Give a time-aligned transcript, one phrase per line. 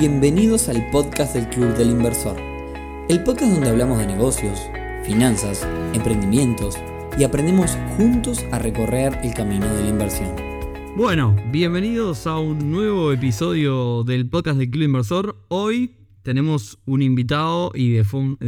[0.00, 2.34] Bienvenidos al podcast del Club del Inversor,
[3.10, 4.58] el podcast donde hablamos de negocios,
[5.04, 6.78] finanzas, emprendimientos
[7.18, 10.30] y aprendemos juntos a recorrer el camino de la inversión.
[10.96, 15.36] Bueno, bienvenidos a un nuevo episodio del podcast del Club Inversor.
[15.48, 18.04] Hoy tenemos un invitado y de,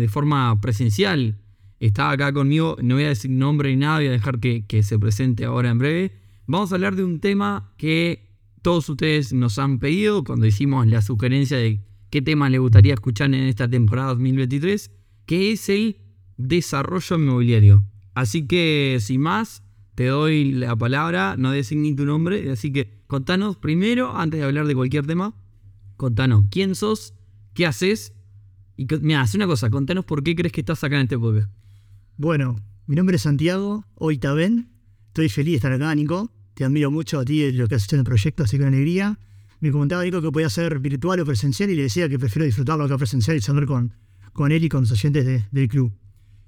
[0.09, 1.37] forma presencial.
[1.81, 4.99] Está acá conmigo, no voy a decir nombre ni nada, voy a dejar que, se
[4.99, 6.13] presente ahora en breve.
[6.47, 8.32] Vamos a hablar de un tema que
[8.63, 11.81] todos ustedes nos han pedido cuando hicimos la sugerencia de
[12.11, 14.91] qué tema le gustaría escuchar en esta temporada 2023,
[15.27, 15.99] que es el
[16.37, 17.85] desarrollo inmobiliario.
[18.15, 19.63] Así que, sin más,
[19.95, 24.67] te doy la palabra, no designí tu nombre, así que contanos primero, antes de hablar
[24.67, 25.35] de cualquier tema,
[25.97, 27.15] contanos quién sos,
[27.55, 28.15] qué haces,
[28.77, 31.51] y mira, haz una cosa, contanos por qué crees que estás acá en este podcast.
[32.17, 34.71] Bueno, mi nombre es Santiago, hoy ven,
[35.09, 36.31] estoy feliz de estar acá, Nico.
[36.55, 38.65] Te admiro mucho a ti y lo que has hecho en el proyecto, así que
[38.65, 39.19] con alegría.
[39.61, 42.85] Me comentaba Nico que podía ser virtual o presencial y le decía que prefiero disfrutarlo
[42.85, 43.95] acá presencial y salir con,
[44.33, 45.93] con él y con los oyentes del club.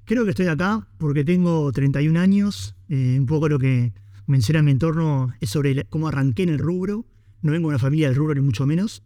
[0.04, 2.74] Creo que estoy acá porque tengo 31 años.
[2.88, 3.94] Eh, un poco lo que
[4.26, 7.06] menciona en mi entorno es sobre cómo arranqué en el rubro.
[7.40, 9.02] No vengo de una familia del rubro, ni mucho menos.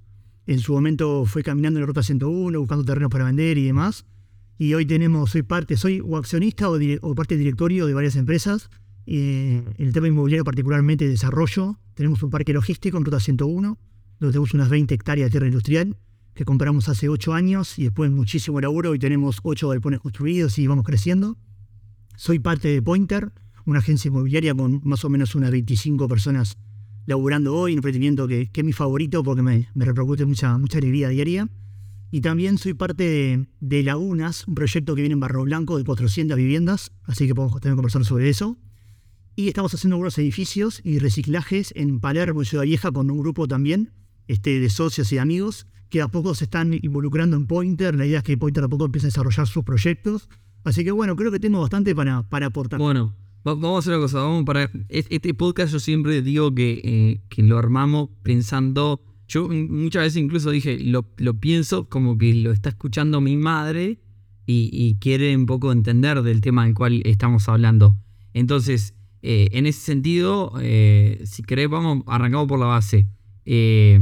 [0.47, 4.06] En su momento fue caminando en la ruta 101, buscando terrenos para vender y demás.
[4.56, 8.17] Y hoy tenemos, soy parte, soy o accionista o, o parte del directorio de varias
[8.17, 8.70] empresas
[9.11, 13.78] en eh, el tema inmobiliario, particularmente desarrollo, tenemos un parque logístico en Ruta 101,
[14.20, 15.97] donde tenemos unas 20 hectáreas de tierra industrial
[16.34, 18.91] que compramos hace 8 años y después muchísimo laburo.
[18.91, 21.39] Hoy tenemos 8 galpones construidos y vamos creciendo.
[22.17, 23.33] Soy parte de Pointer,
[23.64, 26.59] una agencia inmobiliaria con más o menos unas 25 personas
[27.06, 31.09] laburando hoy, un emprendimiento que, es mi favorito porque me, me repercute mucha, mucha alegría
[31.09, 31.48] diaria.
[32.11, 35.84] Y también soy parte de, de, Lagunas, un proyecto que viene en Barro Blanco de
[35.84, 38.59] 400 viviendas, así que podemos también conversar sobre eso.
[39.39, 43.92] Y estamos haciendo algunos edificios y reciclajes en Palermo, Ciudad Vieja, con un grupo también
[44.27, 47.95] este, de socios y amigos que a poco se están involucrando en Pointer.
[47.95, 50.28] La idea es que Pointer a poco empiece a desarrollar sus proyectos.
[50.64, 52.80] Así que bueno, creo que tengo bastante para, para aportar.
[52.80, 53.14] Bueno,
[53.45, 54.23] vamos a hacer una cosa.
[54.23, 59.05] Vamos para este podcast yo siempre digo que, eh, que lo armamos pensando...
[59.29, 64.01] Yo muchas veces incluso dije, lo, lo pienso como que lo está escuchando mi madre
[64.46, 67.96] y, y quiere un poco entender del tema del cual estamos hablando.
[68.34, 73.06] Entonces, eh, en ese sentido, eh, si querés, vamos, arrancamos por la base.
[73.45, 74.01] Eh,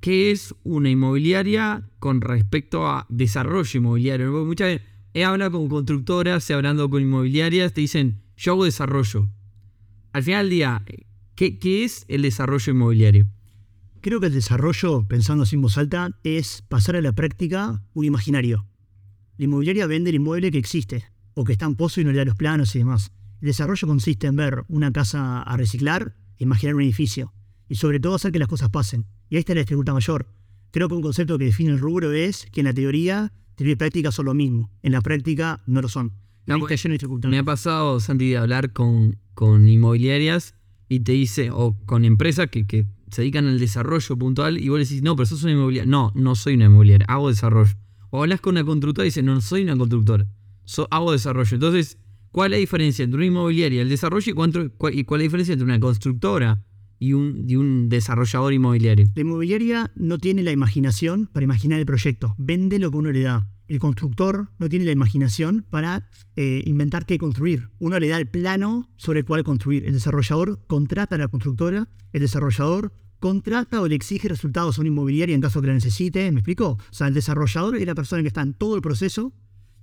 [0.00, 4.44] ¿Qué es una inmobiliaria con respecto a desarrollo inmobiliario?
[4.44, 9.28] Muchas veces he hablado con constructoras, he hablado con inmobiliarias, te dicen, yo hago desarrollo.
[10.12, 10.84] Al final del día,
[11.34, 13.26] ¿qué, ¿qué, es el desarrollo inmobiliario?
[14.00, 18.66] Creo que el desarrollo, pensando sin voz alta, es pasar a la práctica un imaginario.
[19.38, 21.04] La inmobiliaria vende el inmueble que existe,
[21.34, 23.10] o que está en pozo y no le da los planos y demás.
[23.44, 27.34] El desarrollo consiste en ver una casa a reciclar imaginar un edificio.
[27.68, 29.04] Y sobre todo hacer que las cosas pasen.
[29.28, 30.28] Y ahí está la dificultad mayor.
[30.70, 33.76] Creo que un concepto que define el rubro es que en la teoría, teoría y
[33.76, 34.70] práctica son lo mismo.
[34.82, 36.14] En la práctica no lo son.
[37.28, 40.54] me ha pasado, Santi, de hablar con, con inmobiliarias
[40.88, 44.78] y te dice, o con empresas que, que, se dedican al desarrollo puntual y vos
[44.78, 45.90] le decís, no, pero sos una inmobiliaria.
[45.90, 47.74] No, no soy una inmobiliaria, hago desarrollo.
[48.08, 50.26] O hablas con una constructora y dices, no, no soy una constructora,
[50.90, 51.54] hago desarrollo.
[51.54, 51.98] Entonces,
[52.34, 55.52] ¿Cuál es la diferencia entre una inmobiliaria y el desarrollo y, cuál, es la diferencia
[55.52, 56.64] entre una constructora
[56.98, 59.06] y un, desarrollador inmobiliario?
[59.14, 63.20] La inmobiliaria no tiene la imaginación para imaginar el proyecto, vende lo que uno le
[63.20, 63.48] da.
[63.68, 67.68] El constructor no tiene la imaginación para eh, inventar qué construir.
[67.78, 69.84] Uno le da el plano sobre el cual construir.
[69.84, 74.88] El desarrollador contrata a la constructora, el desarrollador contrata o le exige resultados a una
[74.88, 76.32] inmobiliaria en caso que la necesite.
[76.32, 76.70] ¿Me explico?
[76.70, 79.32] O sea, el desarrollador es la persona que está en todo el proceso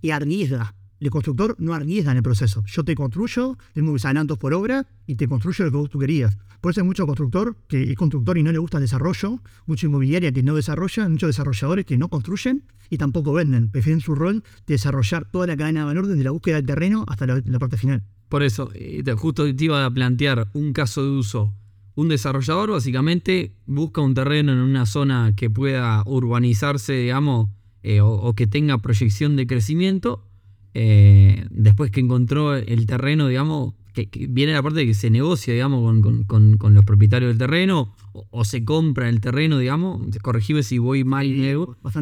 [0.01, 0.75] y arriesga
[1.05, 2.63] el constructor no arriesga en el proceso.
[2.67, 5.99] Yo te construyo, tengo mis adelantos por obra y te construyo lo que vos tú
[5.99, 6.37] querías.
[6.61, 9.87] Por eso hay mucho constructor que es constructor y no le gusta el desarrollo, mucha
[9.87, 13.69] inmobiliaria que no desarrolla, muchos desarrolladores que no construyen y tampoco venden.
[13.71, 17.03] Prefieren su rol de desarrollar toda la cadena de valor desde la búsqueda del terreno
[17.07, 18.03] hasta la, parte final.
[18.29, 21.53] Por eso, eh, justo te iba a plantear un caso de uso.
[21.95, 27.49] Un desarrollador básicamente busca un terreno en una zona que pueda urbanizarse, digamos,
[27.81, 30.30] eh, o que tenga proyección de crecimiento
[30.73, 35.53] eh, después que encontró el terreno, digamos, que, viene la parte de que se negocia,
[35.53, 41.03] digamos, con, los propietarios del terreno, o, se compra el terreno, digamos, corregime si voy
[41.03, 41.25] mal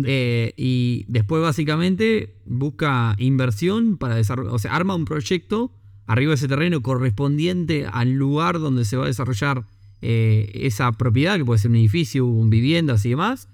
[0.05, 5.71] eh, y después básicamente busca inversión para desarrollar, o sea, arma un proyecto
[6.05, 9.65] arriba de ese terreno correspondiente al lugar donde se va a desarrollar
[10.01, 13.47] eh, esa propiedad, que puede ser un edificio, un viviendas y demás,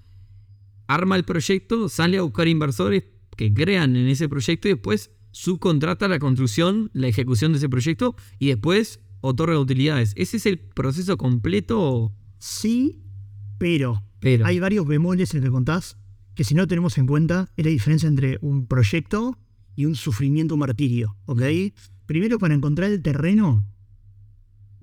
[0.88, 3.04] arma el proyecto, sale a buscar inversores
[3.36, 8.16] que crean en ese proyecto y después subcontrata la construcción, la ejecución de ese proyecto
[8.40, 10.14] y después otorga utilidades.
[10.16, 12.14] ¿Ese es el proceso completo?
[12.38, 13.02] Sí,
[13.58, 15.98] pero Pero, Hay varios bemoles en el que contás
[16.36, 19.38] que si no tenemos en cuenta es la diferencia entre un proyecto
[19.76, 21.18] y un sufrimiento, un martirio.
[21.26, 21.42] ¿Ok?
[22.06, 23.66] Primero, para encontrar el terreno,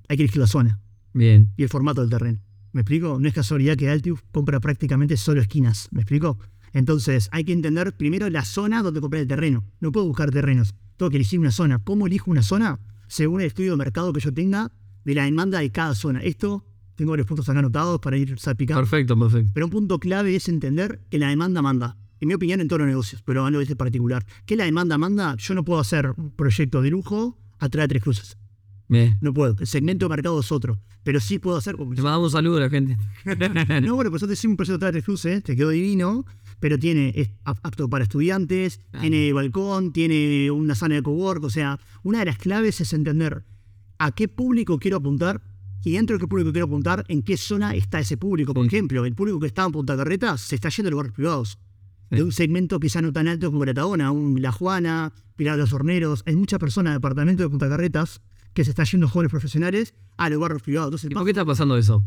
[0.09, 0.81] hay que elegir la zona
[1.15, 1.53] bien.
[1.57, 2.41] y el formato del terreno.
[2.73, 3.19] ¿Me explico?
[3.21, 5.89] No es casualidad que Altius compra prácticamente solo esquinas.
[5.93, 6.39] ¿Me explico?
[6.73, 9.65] Entonces, hay que entender primero la zona donde comprar el terreno.
[9.81, 10.75] No puedo buscar terrenos.
[10.97, 11.79] Tengo que elegir una zona.
[11.79, 12.81] ¿Cómo elijo una zona?
[13.09, 14.73] Según el estudio de mercado que yo tenga
[15.05, 16.21] de la demanda de cada zona.
[16.23, 16.65] Esto,
[16.95, 18.81] tengo varios puntos acá anotados para ir salpicando.
[18.81, 19.51] Perfecto, perfecto.
[19.55, 21.97] Pero un punto clave es entender que la demanda manda.
[22.21, 24.25] En mi opinión, en todos los negocios, pero hablo de este particular.
[24.47, 28.03] Que la demanda manda, yo no puedo hacer un proyecto de lujo atrás de tres
[28.03, 28.39] cruces.
[28.89, 29.19] Bien.
[29.21, 29.57] No puedo.
[29.59, 30.79] El segmento de mercado es otro.
[31.03, 31.77] Pero sí puedo hacer.
[31.77, 32.97] Le mandamos un saludo a la gente.
[33.83, 36.25] no, bueno, pues yo te hice un proyecto atrás de tres cruces, te quedó divino,
[36.63, 39.01] pero tiene, es apto para estudiantes, Ah.
[39.01, 41.43] tiene balcón, tiene una sala de cowork.
[41.43, 43.43] O sea, una de las claves es entender
[43.99, 45.43] a qué público quiero apuntar
[45.83, 48.55] y dentro de qué público quiero apuntar, en qué zona está ese público.
[48.55, 51.59] Por ejemplo, el público que está en Punta Carretas se está yendo a lugares privados.
[52.11, 52.17] Sí.
[52.17, 55.73] De un segmento quizá no tan alto como la un La Juana, Pilar de los
[55.73, 56.23] Horneros.
[56.27, 58.21] Hay muchas personas de departamento de Punta Carretas
[58.55, 60.91] que se están yendo jóvenes profesionales a los barrios privados.
[61.03, 62.05] Entonces, ¿Y por qué está pasando eso?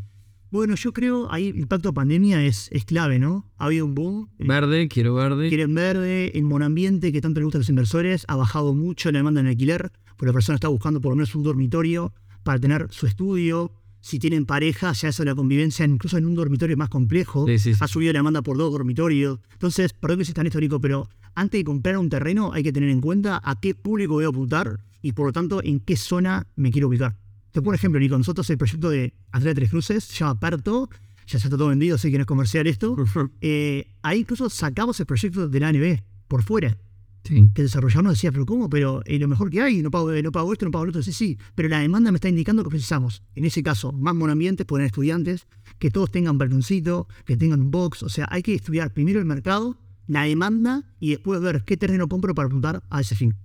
[0.55, 3.45] Bueno, yo creo ahí el impacto pandemia es, es clave, ¿no?
[3.57, 4.29] Ha habido un boom.
[4.39, 5.49] eh, Verde, quiero verde.
[5.49, 9.19] Quieren verde, el monoambiente que tanto le gusta a los inversores, ha bajado mucho la
[9.19, 12.13] demanda en alquiler, porque la persona está buscando por lo menos un dormitorio
[12.43, 13.71] para tener su estudio.
[14.01, 17.45] Si tienen pareja, ya eso de la convivencia, incluso en un dormitorio más complejo.
[17.47, 17.79] Sí, sí, sí.
[17.81, 19.39] Ha subido la demanda por dos dormitorios.
[19.53, 22.89] Entonces, perdón que sea tan histórico, pero antes de comprar un terreno hay que tener
[22.89, 26.45] en cuenta a qué público voy a apuntar y por lo tanto en qué zona
[26.55, 27.17] me quiero ubicar.
[27.63, 28.17] Un ejemplo, Nico.
[28.17, 30.89] Nosotros el proyecto de Andrea Tres Cruces se llama Perto,
[31.27, 32.95] ya está todo vendido, sé que no es comercial esto.
[33.41, 36.77] Eh, ahí incluso sacamos el proyecto de la ANB por fuera.
[37.23, 37.51] Sí.
[37.53, 38.69] Que el desarrollador nos decía, pero ¿cómo?
[38.69, 41.01] Pero es lo mejor que hay, no pago, no pago esto, no pago lo otro.
[41.01, 44.65] Sí, sí, pero la demanda me está indicando que precisamos, en ese caso, más monoambientes,
[44.65, 45.47] poner estudiantes,
[45.79, 48.03] que todos tengan balconcito, que tengan un box.
[48.03, 49.77] O sea, hay que estudiar primero el mercado,
[50.07, 53.35] la demanda y después ver qué terreno compro para apuntar a ese fin.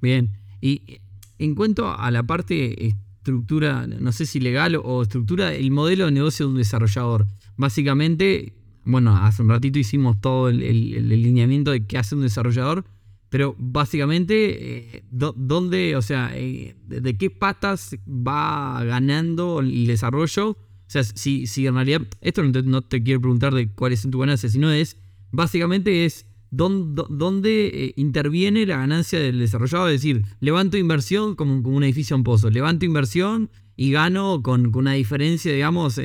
[0.00, 0.30] Bien.
[0.60, 1.00] Y
[1.38, 6.12] en cuanto a la parte estructura, no sé si legal o estructura, el modelo de
[6.12, 7.26] negocio de un desarrollador.
[7.56, 8.52] Básicamente,
[8.84, 12.84] bueno, hace un ratito hicimos todo el, el- lineamiento de qué hace un desarrollador,
[13.30, 20.50] pero básicamente, eh, ¿dónde, o sea, eh, de, qué patas va ganando el desarrollo?
[20.50, 23.92] O sea, si, si en realidad, esto no te, no te quiero preguntar de cuál
[23.94, 24.98] es tu ganancia, sino es,
[25.32, 26.26] básicamente es
[26.56, 29.90] dónde, dónde, eh, interviene la ganancia del desarrollador.
[29.90, 34.70] Es decir, levanto inversión como, como un edificio en pozo, levanto inversión y gano con,
[34.70, 36.00] con una diferencia, digamos,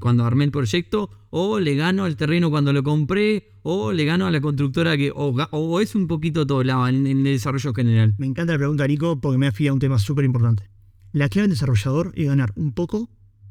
[0.00, 4.26] cuando armé el proyecto, o le gano al terreno cuando lo compré, o le gano
[4.26, 8.14] a la constructora que, o es un poquito todo lado en, en el desarrollo general.
[8.18, 10.70] Me encanta la pregunta, Nico, porque me afía a un tema súper importante.
[11.12, 13.10] La clave del desarrollador es ganar un poco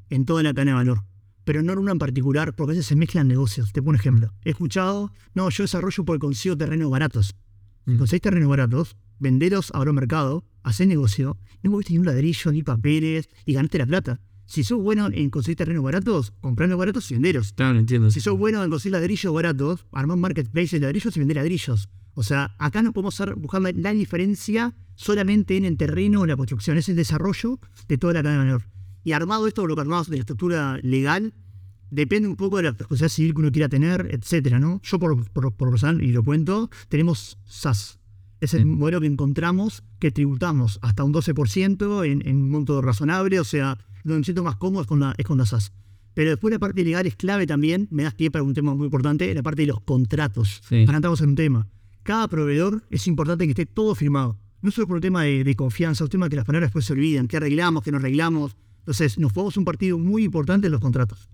[0.10, 1.04] en toda la cadena de valor,
[1.46, 3.72] pero no en una en particular, porque a veces se mezclan negocios.
[3.72, 4.34] Te pongo un ejemplo.
[4.44, 7.36] He escuchado, no, yo desarrollo porque consigo terrenos baratos.
[7.86, 7.98] Mm.
[7.98, 12.64] conseguís terrenos baratos, venderos a un mercado, hacés negocio, no moviste ni un ladrillo, ni
[12.64, 14.20] papeles, y ganaste la plata.
[14.48, 17.54] Si sos bueno en conseguir terrenos baratos, comprarlos baratos y venderos.
[17.54, 18.12] Claro, entiendo.
[18.12, 21.90] Si sos bueno en conseguir ladrillos baratos, armar un marketplace de ladrillos y vender ladrillos.
[22.16, 26.38] O sea, acá no podemos estar buscando la diferencia solamente en el terreno o la
[26.38, 28.75] construcción, es el desarrollo de toda la cadena de valor.
[29.06, 31.34] Y armado esto, lo que armamos de la estructura legal,
[31.92, 34.82] depende un poco de la responsabilidad civil que uno quiera tener, etcétera, ¿no?
[34.84, 38.00] Yo, por, por, por personal, y lo cuento, tenemos SAS.
[38.42, 38.66] Es el Sí.
[38.66, 43.78] modelo que encontramos que tributamos hasta un 12% en, en un monto razonable, o sea,
[44.04, 45.72] donde me siento más cómodo es con la, es con la SAS.
[46.16, 48.86] Pero después la parte legal es clave también, me das pie para un tema muy
[48.86, 50.62] importante, la parte de los contratos.
[50.68, 50.82] Sí.
[50.82, 51.68] Ahora entramos en un tema.
[52.04, 54.38] Cada proveedor es importante que esté todo firmado.
[54.62, 56.94] No solo por un tema de, de confianza, un tema que las palabras después se
[56.94, 58.56] olvidan, qué arreglamos, qué no arreglamos.
[58.86, 61.28] Entonces, nos jugamos un partido muy importante en los contratos.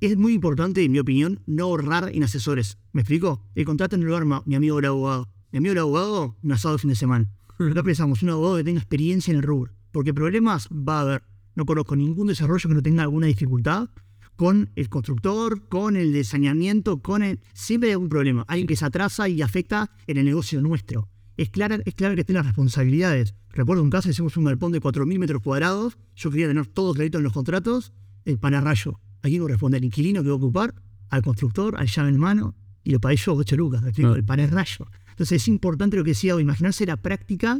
[0.00, 2.78] Es muy importante, en mi opinión, no ahorrar en asesores.
[2.92, 3.42] ¿Me explico?
[3.54, 5.28] El contrato no lo arma mi amigo el abogado.
[5.52, 7.30] Mi amigo el abogado, un asado de fin de semana.
[7.58, 9.74] Acá pensamos, un abogado que tenga experiencia en el rubro.
[9.92, 11.22] Porque problemas va a haber.
[11.54, 13.90] No conozco ningún desarrollo que no tenga alguna dificultad
[14.36, 17.40] con el constructor, con el de saneamiento, con el...
[17.52, 18.44] Siempre hay algún problema.
[18.48, 21.08] Alguien que se atrasa y afecta en el negocio nuestro.
[21.36, 23.34] Es claro, es claro que estén las responsabilidades.
[23.50, 25.98] Recuerdo un caso, hicimos un galpón de 4.000 metros cuadrados.
[26.14, 27.92] Yo quería tener todo clarito en los contratos.
[28.24, 28.98] El panarrayo.
[29.22, 29.76] ¿A quién corresponde?
[29.78, 30.74] ¿Al inquilino que va a ocupar?
[31.10, 31.76] ¿Al constructor?
[31.78, 32.54] ¿Al llave en mano?
[32.84, 33.82] Y lo pagué yo, 8 lucas.
[33.82, 34.12] ¿me explico?
[34.12, 34.16] Ah.
[34.16, 34.86] El panarrayo.
[35.10, 37.58] Entonces es importante lo que decía, imaginarse la práctica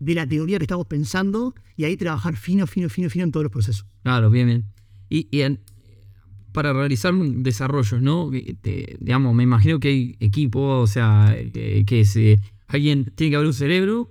[0.00, 3.44] de la teoría que estamos pensando y ahí trabajar fino, fino, fino, fino en todos
[3.44, 3.86] los procesos.
[4.02, 4.64] Claro, bien, bien.
[5.08, 5.60] Y, y en-
[6.52, 8.30] para realizar un desarrollo, ¿no?
[8.60, 12.40] Te- digamos, me imagino que hay equipo, o sea, que, que se,
[12.76, 14.10] alguien tiene que haber un cerebro,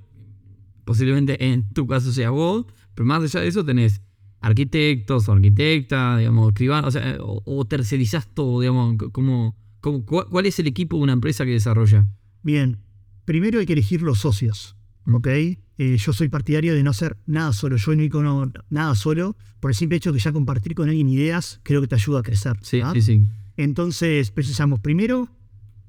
[0.85, 2.65] posiblemente en tu caso sea vos,
[2.95, 4.01] pero más allá de eso tenés
[4.39, 10.25] arquitectos o arquitectas, digamos, escribanos, o, sea, o, o tercerizás todo, digamos, como, como- cu-
[10.29, 12.07] ¿cuál es el equipo de una empresa que desarrolla?
[12.43, 12.79] Bien,
[13.25, 14.75] primero hay que elegir los socios,
[15.11, 15.27] ¿ok?
[15.27, 19.71] Eh, yo soy partidario de no hacer nada solo, yo no icono nada solo, por
[19.71, 22.57] el simple hecho que ya compartir con alguien ideas creo que te ayuda a crecer.
[22.61, 22.91] Sí, ¿ah?
[22.93, 23.27] sí, sí.
[23.57, 25.29] Entonces precisamos primero,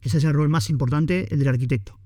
[0.02, 1.98] ese es el rol más importante, el del arquitecto,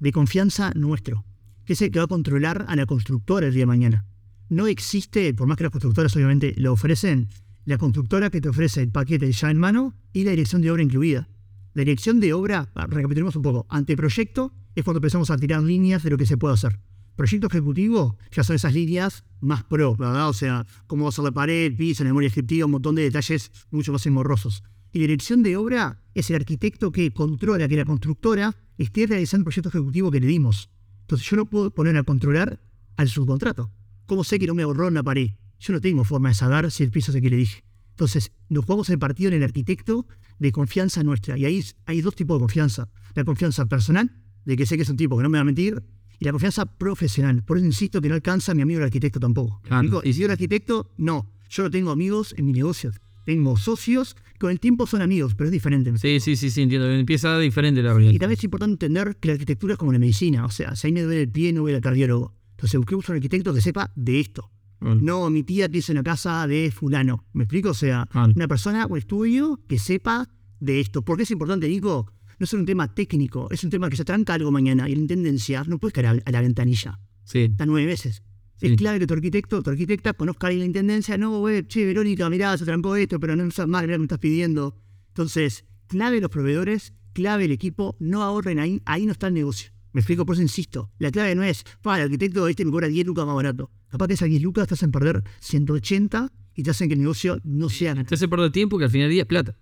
[0.00, 1.24] de confianza nuestro,
[1.64, 4.06] que es el que va a controlar a la constructora el día de mañana.
[4.48, 7.28] No existe, por más que las constructoras obviamente lo ofrecen,
[7.64, 10.82] la constructora que te ofrece el paquete ya en mano y la dirección de obra
[10.82, 11.28] incluida.
[11.74, 16.02] La dirección de obra, ah, recapitulemos un poco, anteproyecto es cuando empezamos a tirar líneas
[16.02, 16.80] de lo que se puede hacer.
[17.14, 20.28] Proyecto ejecutivo ya son esas líneas más pro, ¿verdad?
[20.28, 23.52] O sea, cómo va a ser la pared, piso, memoria descriptiva, un montón de detalles
[23.70, 24.64] mucho más engorrosos.
[24.92, 29.44] Y dirección de obra es el arquitecto que controla que la constructora esté realizando el
[29.44, 30.70] proyecto ejecutivo que le dimos.
[31.02, 32.60] Entonces yo no puedo poner a controlar
[32.96, 33.70] al subcontrato.
[34.06, 35.30] ¿Cómo sé que no me ahorró una pared?
[35.60, 37.64] Yo no tengo forma de saber si el piso es el que le dije.
[37.90, 40.06] Entonces, nos jugamos el partido en el arquitecto
[40.38, 41.36] de confianza nuestra.
[41.36, 42.88] Y ahí hay dos tipos de confianza.
[43.14, 44.10] La confianza personal,
[44.44, 45.82] de que sé que es un tipo que no me va a mentir,
[46.18, 47.42] y la confianza profesional.
[47.44, 49.60] Por eso insisto que no alcanza a mi amigo el arquitecto tampoco.
[49.62, 51.30] Claro, y si yo el arquitecto, no.
[51.50, 52.92] Yo no tengo amigos en mi negocio.
[53.24, 55.96] Tengo socios, con el tiempo son amigos, pero es diferente.
[55.98, 56.90] Sí, sí, sí, sí, entiendo.
[56.90, 58.12] Empieza diferente la realidad.
[58.12, 60.44] Y también es importante entender que la arquitectura es como la medicina.
[60.46, 62.34] O sea, si ahí me duele el pie, no voy al cardiólogo.
[62.52, 64.50] Entonces busquemos un arquitecto que sepa de esto.
[64.80, 67.26] No, mi tía piensa en la casa de fulano.
[67.34, 67.70] ¿Me explico?
[67.70, 68.32] O sea, Vale.
[68.34, 71.02] una persona o estudio que sepa de esto.
[71.02, 72.10] ¿Por qué es importante, Nico?
[72.38, 75.00] No es un tema técnico, es un tema que se tranca algo mañana y la
[75.02, 76.98] intendencia no puedes caer a, a la ventanilla.
[77.24, 78.22] Sí, Está nueve veces.
[78.60, 78.66] Sí.
[78.66, 81.16] Es clave que tu arquitecto, tu arquitecta conozca ahí la intendencia.
[81.16, 84.18] No, güey, che, Verónica, mirá, se trancó esto, pero no sabes mal, mirá, me estás
[84.18, 84.76] pidiendo.
[85.08, 89.72] Entonces, clave los proveedores, clave el equipo, no ahorren ahí, ahí no está el negocio.
[89.92, 90.90] Me explico, por eso insisto.
[90.98, 93.70] La clave no es, pa, el arquitecto este me cobra 10 lucas más barato.
[93.88, 97.40] Capaz que esas 10 lucas te hacen perder 180 y te hacen que el negocio
[97.42, 99.56] no sea entonces pierde tiempo que al final del día es plata.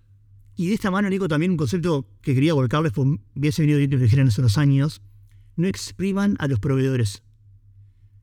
[0.55, 3.89] y de esta mano, Nico, también un concepto que quería volcarles, porque hubiese venido bien
[3.89, 5.01] que lo dijeran hace unos años.
[5.55, 7.23] No expriman a los proveedores.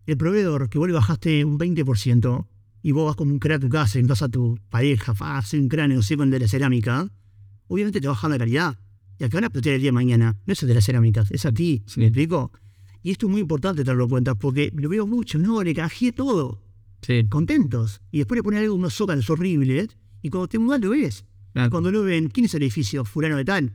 [0.06, 2.46] El proveedor que vos le bajaste un 20%
[2.82, 5.68] y vos vas como un crack a tu casa a tu pareja, fa, soy un
[5.68, 7.10] cráneo, soy con de la cerámica,
[7.66, 8.78] obviamente te bajan la calidad.
[9.18, 11.30] Y que van a explotar el día de mañana no es el de las cerámicas,
[11.32, 11.82] es a ti.
[11.86, 12.00] Sí.
[12.00, 12.52] ¿Me explico?
[13.02, 16.12] Y esto es muy importante tenerlo en cuenta porque lo veo mucho, no, le canjeé
[16.12, 16.62] todo,
[17.02, 18.00] Sí, contentos.
[18.10, 21.24] Y después le ponen algo, unos zócalos horribles, y cuando te mudas lo ves.
[21.52, 21.70] claro.
[21.70, 23.04] Cuando lo ven, ¿quién es el edificio?
[23.04, 23.72] Fulano de tal.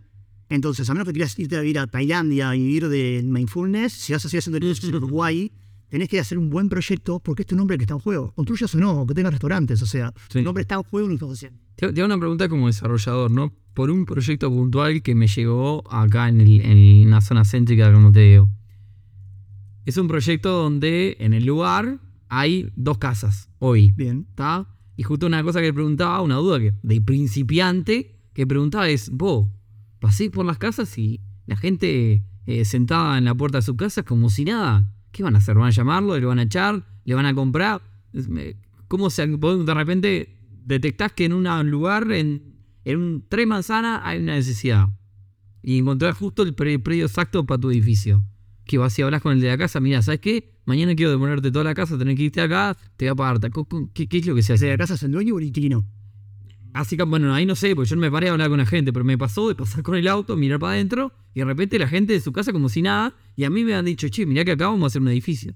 [0.50, 4.14] Entonces, a menos que quieras irte a vivir a Tailandia y vivir de mindfulness, si
[4.14, 5.52] vas a seguir haciendo el en Uruguay,
[5.92, 8.32] tenés que hacer un buen proyecto porque es tu nombre que está en juego.
[8.34, 10.40] Construyas o no, que tengas restaurantes, o sea, Sí.
[10.40, 11.60] tu nombre está en juego en estás haciendo.
[11.76, 13.54] Te, te hago una pregunta como desarrollador, ¿no?
[13.74, 18.12] Por un proyecto puntual que me llegó acá en, el- en una zona céntrica, como
[18.12, 18.50] te digo.
[19.86, 23.92] Es un proyecto donde en el lugar hay dos casas hoy.
[23.92, 24.26] Bien.
[24.30, 24.68] ¿Está?
[24.96, 29.10] Y justo una cosa que le preguntaba, una duda que de principiante, que preguntaba es,
[29.10, 29.48] vos,
[30.00, 34.04] pasé por las casas y la gente eh, sentada en la puerta de su casa
[34.04, 34.88] como si nada.
[35.12, 35.56] ¿Qué van a hacer?
[35.58, 36.18] ¿Van a llamarlo?
[36.18, 36.86] ¿Le van a echar?
[37.06, 37.82] ¿Le van a comprar?
[38.88, 44.36] ¿Cómo se, de repente detectás que en un lugar, en, un tres manzanas, hay una
[44.36, 44.90] necesidad?
[45.64, 48.24] Y encontrás justo el pre- predio exacto para tu edificio.
[48.66, 50.60] Que vas y hablas con el de la casa, mira, ¿sabes qué?
[50.66, 53.52] Mañana quiero demorarte toda la casa, tenés que irte acá, te voy a pagar.
[53.52, 54.68] co- ¿Qué, qué es lo que se hace?
[54.70, 55.86] ¿la casa es el dueño o el inquilino?
[56.74, 58.66] Así que, bueno, ahí no sé, porque yo no me paré a hablar con la
[58.66, 61.78] gente, pero me pasó de pasar con el auto, mirar para adentro, y de repente
[61.78, 64.26] la gente de su casa como si nada, y a mí me han dicho, che,
[64.26, 65.56] mirá que acá vamos a hacer un edificio.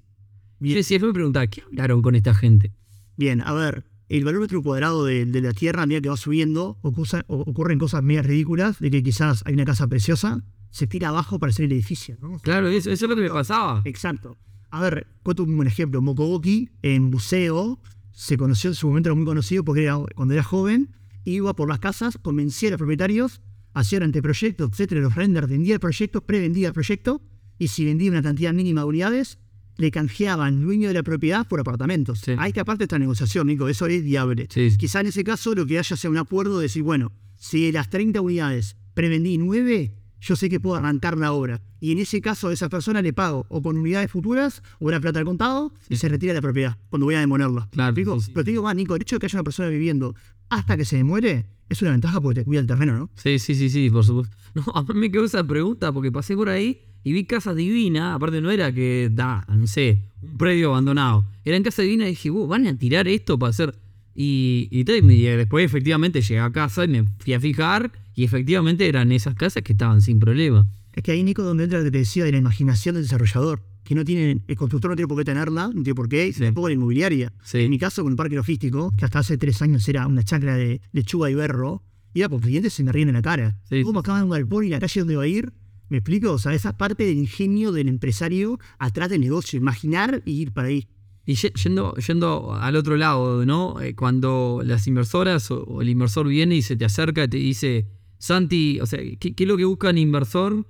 [0.60, 2.74] Y yo decía, yo me preguntaba, ¿qué hablaron con esta gente?
[3.18, 6.18] Bien, a ver, el valor metro cuadrado de, de la tierra a medida que va
[6.18, 11.40] subiendo, ocurren cosas medias ridículas, de que quizás hay una casa preciosa, se tira abajo
[11.40, 12.38] para hacer el edificio, ¿no?
[12.40, 13.82] Claro, eso, eso es lo que me pasaba.
[13.86, 14.38] Exacto.
[14.70, 16.02] A ver, cuento un buen ejemplo.
[16.02, 17.80] Mokoboki, en buceo,
[18.12, 20.94] se conoció en su momento, era muy conocido porque era, cuando era joven,
[21.26, 23.42] iba por las casas, convencía a los propietarios,
[23.74, 27.22] hacía el anteproyecto, etcétera, los renders, vendía el proyecto, prevendía el proyecto,
[27.58, 29.40] y si vendía una cantidad mínima de unidades,
[29.78, 32.20] le canjeaban dueño de la propiedad por apartamentos.
[32.20, 32.34] Sí.
[32.38, 34.48] Ahí está parte de esta negociación, Nico, eso es viable.
[34.50, 34.78] Sí, sí.
[34.78, 37.72] Quizá en ese caso lo que haya sea un acuerdo de decir, bueno, si de
[37.74, 41.62] las 30 unidades prevendí 9, yo sé que puedo arrancar la obra.
[41.80, 45.00] Y en ese caso a esa persona le pago o con unidades futuras o una
[45.00, 47.68] plata al contado y se retira la propiedad cuando voy a demolerla.
[47.72, 48.32] Claro, sí, sí.
[48.34, 50.16] Pero te digo más, Nico, el hecho de que haya una persona viviendo
[50.50, 53.10] hasta que se demuere es una ventaja porque te cuida el terreno, ¿no?
[53.16, 54.36] Sí, sí, sí, sí, por supuesto.
[54.56, 58.16] No, a mí me quedó esa pregunta porque pasé por ahí y vi casas divinas.
[58.16, 61.26] Aparte, no era que da, no sé, un predio abandonado.
[61.44, 63.76] Eran casas divinas y dije, "Uh, van a tirar esto para hacer.
[64.14, 67.92] Y, y, y después, efectivamente, llegué a casa y me fui a fijar.
[68.16, 70.66] Y efectivamente eran esas casas que estaban sin problema.
[70.94, 73.62] Es que ahí, Nico, donde entra lo que te decía de la imaginación del desarrollador.
[73.86, 76.34] Que no tienen, el constructor no tiene por qué tenerla, no tiene por qué, y
[76.34, 76.44] Sí.
[76.44, 77.32] tampoco la inmobiliaria.
[77.44, 77.60] Sí.
[77.60, 80.58] En mi caso, con el parque logístico, que hasta hace tres años era una chacra
[80.58, 83.58] de lechuga y berro, iba con clientes y se me ríen en la cara.
[83.70, 83.84] Sí.
[83.84, 85.54] ¿Cómo acaba de un galpón y la calle donde va a ir?
[85.88, 86.32] ¿Me explico?
[86.32, 90.70] O sea, esa parte del ingenio del empresario atrás del negocio, imaginar y ir para
[90.70, 90.88] ahí.
[91.28, 93.80] Y ye- yendo, yendo al otro lado, ¿no?
[93.82, 97.38] Eh, Cuando las inversoras o, o el inversor viene y se te acerca y te
[97.38, 97.88] dice,
[98.18, 100.66] Santi, o sea, ¿qué, qué es lo que busca el inversor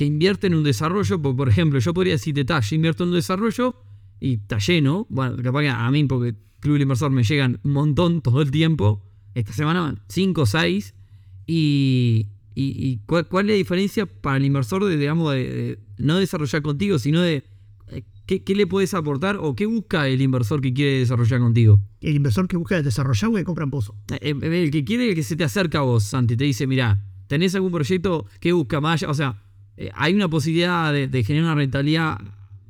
[0.00, 1.20] que invierte en un desarrollo?
[1.20, 3.76] Por, por ejemplo, yo podría decirte, ta, yo invierto en un desarrollo
[4.18, 5.06] y está lleno.
[5.10, 8.50] Bueno, capaz que a mí, porque Club del Inversor me llegan un montón todo el
[8.50, 9.04] tiempo.
[9.34, 10.94] Esta semana, 5 o 6.
[11.46, 15.78] Y, y, y ¿cuál, cuál es la diferencia para el inversor de, digamos, de, de
[15.98, 17.44] no desarrollar contigo, sino de
[17.88, 21.78] eh, ¿Qué, qué le puedes aportar o qué busca el inversor que quiere desarrollar contigo?
[22.00, 23.94] El inversor que busca desarrollar o que compra en pozo.
[24.12, 27.04] Eh, eh, El que quiere que se te acerca a vos, Santi, te dice, mira,
[27.26, 29.02] ¿tenés algún proyecto que busca más?
[29.02, 29.42] O sea,
[29.80, 32.18] eh, hay una posibilidad de, de generar una rentabilidad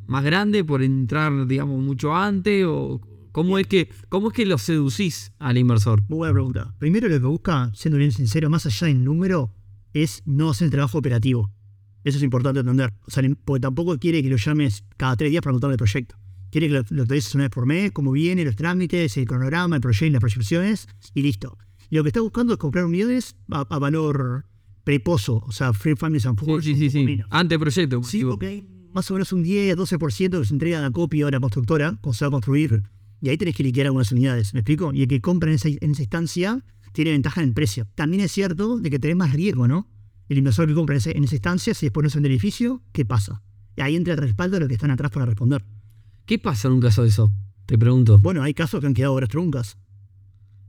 [0.06, 3.00] más grande por entrar, digamos, mucho antes o
[3.32, 6.02] cómo es que cómo es que lo seducís al inversor.
[6.08, 6.74] Muy buena pregunta.
[6.78, 9.52] Primero lo que busca, siendo bien sincero, más allá del número,
[9.92, 11.50] es no hacer el trabajo operativo.
[12.04, 12.92] Eso es importante entender.
[13.06, 16.14] O sea, porque tampoco quiere que lo llames cada tres días para contarle el proyecto.
[16.50, 19.74] Quiere que lo, lo dices una vez por mes, cómo viene, los trámites, el cronograma,
[19.74, 21.58] el proyecto, las proyecciones, y listo.
[21.88, 24.46] Y lo que está buscando es comprar unidades a, a valor
[24.84, 26.66] preposo, o sea, Free Families and Force.
[26.66, 27.20] sí, sí, sí.
[27.30, 28.02] Anteproyecto.
[28.02, 31.30] Sí, porque hay más o menos un 10, 12% que se entrega a copia a
[31.30, 32.82] la constructora, cuando se va a construir.
[33.20, 34.92] Y ahí tenés que liquidar algunas unidades, ¿me explico?
[34.94, 37.86] Y el que compra en esa, en esa instancia tiene ventaja en el precio.
[37.94, 39.86] También es cierto de que tenés más riesgo, ¿no?
[40.28, 43.42] El inversor que compra en, esa instancia, si después no vende el edificio, ¿qué pasa?
[43.76, 45.64] Y ahí entra el respaldo de los que están atrás para responder.
[46.24, 47.32] ¿Qué pasa en un caso de eso?
[47.66, 48.18] Te pregunto.
[48.18, 49.76] Bueno, hay casos que han quedado obras truncas.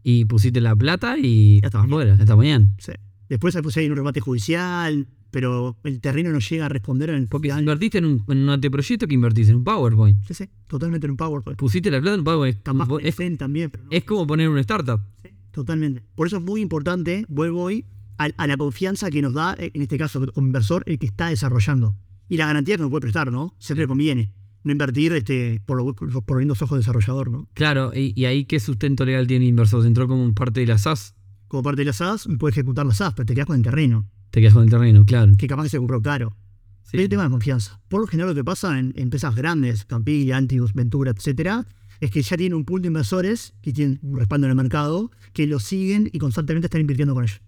[0.04, 1.84] Y pusiste la plata y Ya está.
[1.84, 2.74] fuera, está mañana.
[2.80, 2.92] Sí.
[3.32, 7.52] Después hay un remate judicial, pero el terreno no llega a responder en el Porque
[7.52, 7.62] año.
[7.62, 10.22] invertiste en un, en un anteproyecto que invertís en un PowerPoint.
[10.26, 11.58] Sí, sí, totalmente en un PowerPoint.
[11.58, 12.58] Pusiste la plata en un PowerPoint.
[12.58, 13.90] Está más es, Zen también, pero no.
[13.92, 15.00] es como poner una startup.
[15.24, 16.04] Sí, totalmente.
[16.16, 17.86] Por eso es muy importante, vuelvo hoy,
[18.18, 21.06] a, a la confianza que nos da, eh, en este caso, como inversor, el que
[21.08, 21.96] está desarrollando.
[22.28, 23.56] Y la garantía que nos puede prestar, ¿no?
[23.60, 24.34] Siempre conviene.
[24.64, 27.48] No invertir este, por, lo- por, por lindos ojos de desarrollador, ¿no?
[27.54, 29.86] Claro, y, y ahí qué sustento legal tiene el inversor.
[29.86, 31.16] Entró como parte de la SAS,
[31.52, 34.10] Como parte de las SAS, puede ejecutar las SAS, pero te quedas con el terreno,
[34.30, 35.34] te quedas con el terreno, claro.
[35.38, 36.38] que capaz que se compró caro.
[36.84, 36.92] Sí.
[36.92, 37.82] Pero el tema de confianza.
[37.90, 41.68] Por lo general, lo que pasa en, empresas grandes, Campiglia, Antius, Ventura, etcétera,
[42.00, 45.12] es que ya tienen un pool de inversores que tienen un respaldo en el mercado,
[45.34, 47.42] que los siguen y constantemente están invirtiendo con ellos.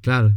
[0.00, 0.34] Claro.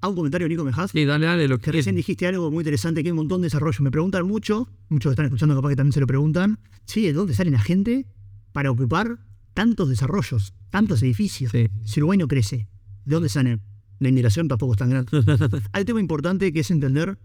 [0.00, 0.90] Hago un comentario, Nico Mejas.
[0.90, 3.46] Sí, dale, dale, lo que recién dijiste algo muy interesante, que hay un montón de
[3.46, 3.84] desarrollo.
[3.84, 7.12] Me preguntan mucho, muchos que están escuchando capaz que también se lo preguntan, sí, ¿de
[7.12, 8.08] dónde sale la gente
[8.50, 9.20] para ocupar
[9.54, 11.52] tantos desarrollos, tantos edificios?
[11.52, 11.68] Sí.
[11.84, 12.68] Si Uruguay no crece,
[13.04, 13.60] ¿de dónde sale?
[14.00, 15.10] La inmigración tampoco es tan grande.
[15.72, 17.18] Hay un tema importante que es entender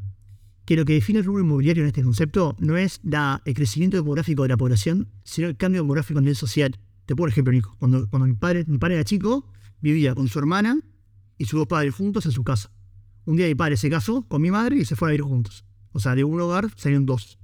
[0.65, 3.97] que lo que define el rubro inmobiliario en este concepto no es la- el crecimiento
[3.97, 6.77] demográfico de la población, sino el cambio demográfico a nivel social.
[7.07, 7.75] Te pongo un ejemplo, Nico.
[7.79, 10.79] Cuando, cuando mi, padre, mi padre era chico, vivía con su hermana
[11.39, 12.71] y sus dos padres juntos en su casa.
[13.25, 15.65] Un día mi padre se casó con mi madre y se fueron a vivir juntos.
[15.91, 17.39] O sea, de un hogar salieron dos.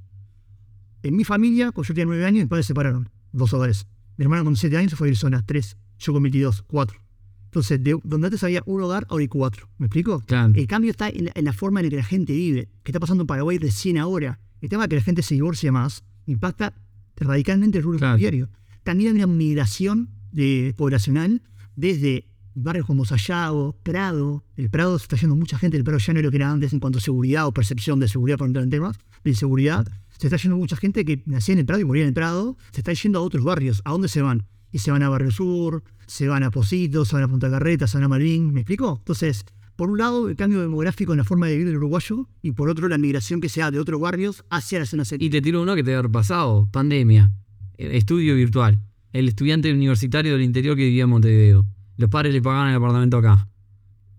[1.02, 3.10] En mi familia, cuando yo tenía nueve años, mis padres se separaron.
[3.32, 3.88] Dos hogares.
[4.18, 5.44] Mi hermana con siete años se fue a vivir sola.
[5.46, 5.78] Tres.
[6.00, 6.64] Yo con 22.
[6.68, 7.00] Cuatro.
[7.46, 9.70] Entonces, de, donde antes había un hogar, ahora hay cuatro.
[9.78, 10.22] ¿Me explico?
[10.26, 10.52] Claro.
[10.56, 12.68] El cambio está en la, en la forma en la que la gente vive.
[12.84, 14.40] Que está pasando en Paraguay recién ahora.
[14.62, 16.74] El tema de que la gente se divorcia más impacta
[17.16, 18.14] radicalmente el rubro Claro.
[18.14, 18.50] inmobiliario.
[18.84, 21.42] También hay una migración de, poblacional
[21.78, 24.44] desde barrios como Sayago, Prado.
[24.58, 25.78] El Prado se está yendo mucha gente.
[25.78, 28.00] El Prado ya no es lo que era antes en cuanto a seguridad o percepción
[28.00, 29.88] de seguridad, por entrar en temas de inseguridad.
[30.18, 32.58] Se está yendo mucha gente que nacía en el Prado y moría en el Prado.
[32.72, 33.82] Se está yendo a otros barrios.
[33.86, 34.46] ¿A dónde se van?
[34.76, 37.88] Y se van a Barrio Sur, se van a Positos, se van a Punta Carreta,
[37.88, 38.52] se van a Malvin.
[38.52, 38.98] ¿Me explico?
[39.00, 39.46] Entonces,
[39.78, 42.68] por un lado, el cambio demográfico en la forma de vivir del uruguayo, y por
[42.68, 45.30] otro, la migración que se da de otros barrios hacia la zona Y central.
[45.32, 47.32] te tiro uno que te haber pasado, pandemia,
[47.78, 48.82] eh, estudio virtual.
[49.14, 51.66] El estudiante universitario del interior que vivía en Montevideo.
[51.96, 53.48] Los padres le pagaban el apartamento acá.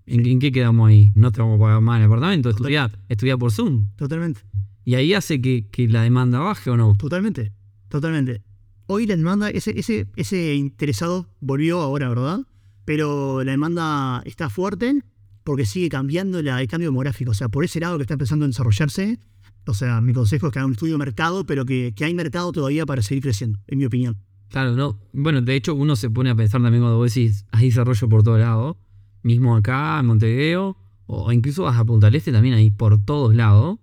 [0.06, 1.12] ¿En, en qué quedamos ahí?
[1.14, 3.88] No te vamos a pagar más el apartamento, estudiar, estudiar por Zoom.
[3.96, 4.40] Totalmente,
[4.86, 6.94] Y ahí hace que, que la demanda baje o no.
[6.96, 7.52] totalmente,
[7.90, 8.42] totalmente.
[8.86, 12.40] Hoy la demanda, ese, ese, ese interesado volvió ahora, ¿verdad?
[12.84, 15.02] Pero la demanda está fuerte
[15.42, 17.30] porque sigue cambiando el cambio demográfico.
[17.30, 19.18] O sea, por ese lado que está empezando a desarrollarse,
[19.66, 22.52] o sea, mi consejo es que haga un estudio de mercado, pero que, hay mercado
[22.52, 24.16] todavía para seguir creciendo, en mi opinión.
[24.48, 25.00] Claro, no.
[25.12, 28.22] Bueno, de hecho, uno se pone a pensar también cuando vos decís, hay desarrollo por
[28.22, 28.76] todos lados.
[29.22, 33.34] Mismo acá, en Montevideo, o incluso vas a Punta del Este también, ahí por todos
[33.34, 33.78] lados.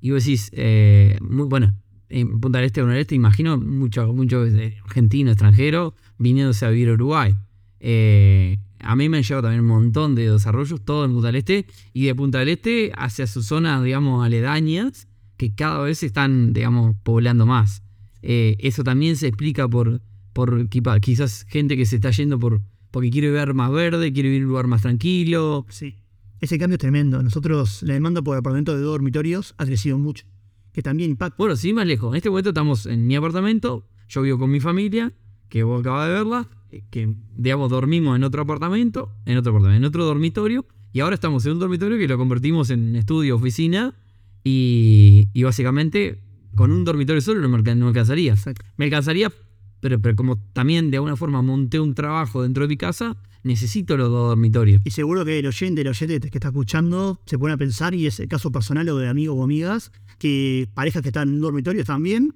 [0.00, 1.74] Y vos decís, eh, muy, bueno,
[2.10, 4.44] en Punta del Este o Noreste, imagino muchos mucho,
[4.84, 7.34] argentinos, extranjeros, viniéndose a vivir a Uruguay.
[7.78, 11.36] Eh, a mí me han llegado también un montón de desarrollos, todo en Punta del
[11.36, 16.06] Este, y de Punta del Este hacia sus zonas, digamos, aledañas, que cada vez se
[16.06, 17.82] están, digamos, poblando más.
[18.22, 23.10] Eh, eso también se explica por, por quizás gente que se está yendo por, porque
[23.10, 25.64] quiere ver más verde, quiere vivir en un lugar más tranquilo.
[25.68, 25.94] Sí.
[26.40, 27.22] Ese cambio es tremendo.
[27.22, 30.26] Nosotros, la demanda por apartamentos de dos dormitorios ha crecido mucho.
[30.72, 31.36] Que también impacta.
[31.38, 32.12] Bueno, sí, más lejos.
[32.12, 33.86] En este momento estamos en mi apartamento.
[34.08, 35.12] Yo vivo con mi familia,
[35.48, 36.48] que vos acabas de verla.
[36.70, 40.66] Eh, que, digamos, dormimos en otro apartamento, en otro apartamento, en otro dormitorio.
[40.92, 43.94] Y ahora estamos en un dormitorio que lo convertimos en estudio, oficina.
[44.42, 46.22] Y, y básicamente,
[46.54, 48.34] con un dormitorio solo no me, alcanzaría.
[48.76, 49.32] Me alcanzaría,
[49.80, 53.96] pero, pero como también de alguna forma monté un trabajo dentro de mi casa, necesito
[53.96, 54.82] los dos dormitorios.
[54.84, 58.06] Y seguro que el oyente, el oyente que está escuchando, se pone a pensar, y
[58.06, 61.40] es el caso personal o de amigos o amigas, que parejas que están en un
[61.40, 62.34] dormitorio están bien,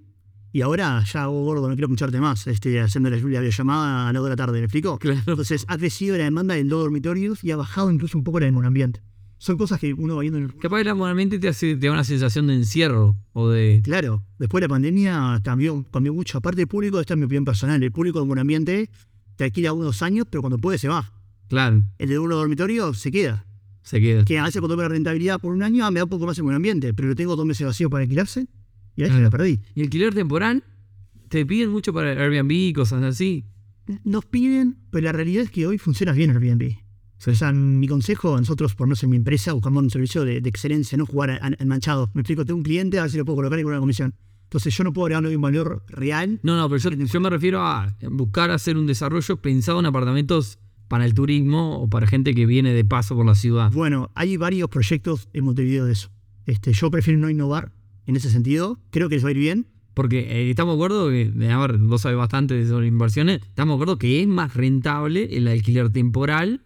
[0.55, 4.21] y ahora ya hago gordo, no quiero escucharte más, este, haciendo la, videollamada a las
[4.21, 5.01] 2 de la tarde, ¿me explico?
[5.03, 8.47] Entonces ha crecido la demanda en dos dormitorios y ha bajado incluso un poco la
[8.47, 9.03] un ambiente.
[9.39, 10.57] Son cosas que uno va viendo en el...
[10.57, 13.81] Capaz el ambiente te, hace, te da una sensación de encierro o de...
[13.83, 16.39] Claro, después de la pandemia cambió, cambió mucho.
[16.39, 18.91] Aparte del público, esta es mi opinión personal, el público en buen ambiente
[19.37, 21.13] te alquila unos años, pero cuando puede se va.
[21.49, 21.83] Claro.
[21.99, 23.47] El de uno dormitorio se queda.
[23.83, 24.25] Se queda.
[24.25, 26.45] Que hace cuando me rentabilidad por un año, ah, me da un poco más en
[26.45, 28.47] buen ambiente, pero tengo dos meses vacíos para alquilarse
[28.97, 29.61] y ahí se la perdí.
[29.75, 30.65] ¿Y alquiler temporal?
[31.29, 33.45] ¿Te piden mucho para Airbnb y cosas así?
[34.05, 36.77] Nos piden, pero la realidad es que hoy funciona bien Airbnb.
[37.27, 40.99] O sea, mi consejo, nosotros, por no ser mi empresa, buscamos un servicio de, excelencia,
[40.99, 42.11] no jugar al manchado.
[42.13, 44.15] Me explico, tengo un cliente, a ver si lo puedo colocar y con una comisión.
[44.55, 46.39] Entonces yo no puedo agregarle un valor real.
[46.45, 51.05] No, no, pero yo, me refiero a buscar hacer un desarrollo pensado en apartamentos para
[51.05, 53.73] el turismo o para gente que viene de paso por la ciudad.
[53.73, 56.13] Bueno, hay varios proyectos en Montevideo de eso.
[56.47, 57.73] Este, yo prefiero no innovar
[58.07, 58.79] en ese sentido.
[58.91, 59.67] Creo que les va a ir bien.
[59.93, 63.83] Porque eh, estamos de acuerdo, que, a ver, vos sabés bastante sobre inversiones, estamos de
[63.83, 66.63] acuerdo que es más rentable el alquiler temporal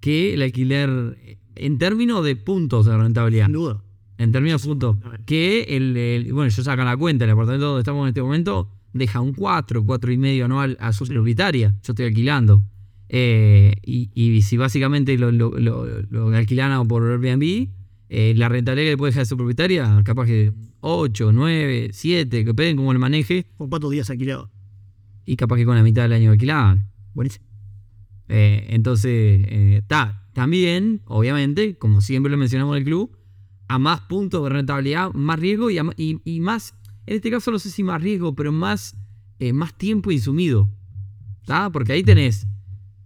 [0.00, 3.44] que el alquiler en términos de puntos de rentabilidad.
[3.44, 3.82] Sin duda.
[4.20, 4.96] En términos de puntos.
[5.24, 9.18] Que el, bueno, yo saco la cuenta, el apartamento donde estamos en este momento deja
[9.22, 11.70] un 4, 4 y medio anual a su propietaria.
[11.82, 12.62] Yo estoy alquilando.
[13.08, 17.70] Eh, y, si básicamente lo, lo, lo, alquilan por Airbnb,
[18.10, 22.40] eh, la rentabilidad que le puede dejar a su propietaria, capaz que 8, 9, 7,
[22.40, 23.46] que depende cómo lo maneje.
[23.56, 24.50] ¿Por cuántos días alquilado?
[25.24, 26.78] Y capaz que con la mitad del año alquilado.
[27.14, 27.46] Buenísimo.
[28.28, 30.28] Eh, entonces, está.
[30.34, 33.16] también, obviamente, como siempre lo mencionamos en el club,
[33.70, 35.78] a más puntos de rentabilidad, más riesgo y,
[36.24, 36.74] y, más,
[37.06, 38.96] en este caso no sé si más riesgo, pero más,
[39.54, 40.68] más tiempo insumido.
[41.72, 42.46] Porque ahí tenés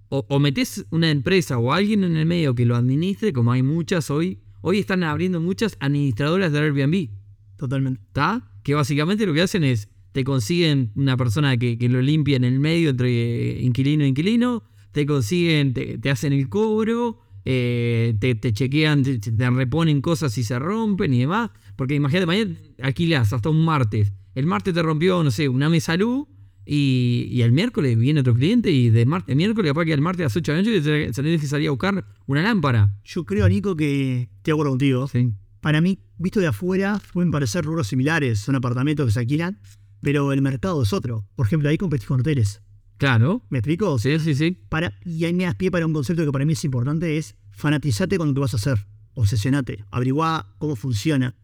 [0.08, 4.10] o, metes una empresa o alguien en el medio que lo administre, como hay muchas
[4.10, 4.38] hoy.
[4.60, 7.10] Hoy están abriendo muchas administradoras de Airbnb.
[7.56, 8.00] Totalmente.
[8.06, 8.50] ¿Está?
[8.62, 12.60] Que básicamente lo que hacen es, te consiguen una persona que, lo limpia en el
[12.60, 19.18] medio entre inquilino e inquilino, te consiguen, te, hacen el cobro, eh, te, chequean, te,
[19.18, 21.50] te, reponen cosas si se rompen y demás.
[21.76, 24.12] Porque imagínate, mañana alquilas hasta un martes.
[24.34, 26.26] El martes te rompió, no sé, una mesa luz
[26.66, 30.24] y, el miércoles viene otro cliente y de martes, miércoles capaz que el martes a
[30.24, 32.94] las 8 de la noche se que salir a buscar una lámpara.
[33.04, 35.06] Yo creo, Nico, que te acuerdo contigo.
[35.08, 35.32] Sí.
[35.60, 39.58] Para mí, visto de afuera, pueden parecer rubros similares, son apartamentos que se alquilan,
[40.00, 41.26] pero el mercado es otro.
[41.36, 42.62] Por ejemplo, ahí competís con hoteles.
[42.96, 43.42] Claro.
[43.50, 43.98] ¿Me explico?
[43.98, 44.56] Sí, sí, sí.
[44.68, 47.36] Para, y ahí me das pie para un concepto que para mí es importante, es
[47.50, 48.86] fanatizate con lo que vas a hacer.
[49.14, 49.84] Obsesionate.
[49.90, 51.34] Averiguá cómo funciona.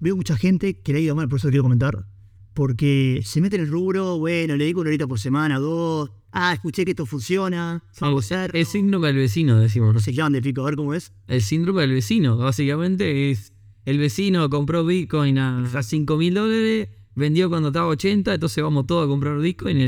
[0.00, 2.06] Veo mucha gente que le ha ido mal, por eso lo quiero comentar,
[2.54, 6.52] porque se mete en el rubro, bueno, le digo una horita por semana, dos, ah,
[6.52, 8.46] escuché que esto funciona, vamos a.
[8.46, 9.94] El síndrome del vecino, decimos.
[9.94, 11.12] No se llaman de pico, a ver cómo es.
[11.28, 13.52] El síndrome del vecino, básicamente es
[13.84, 19.04] el vecino compró Bitcoin a 5 mil dólares, vendió cuando estaba 80, entonces vamos todos
[19.04, 19.78] a comprar Bitcoin.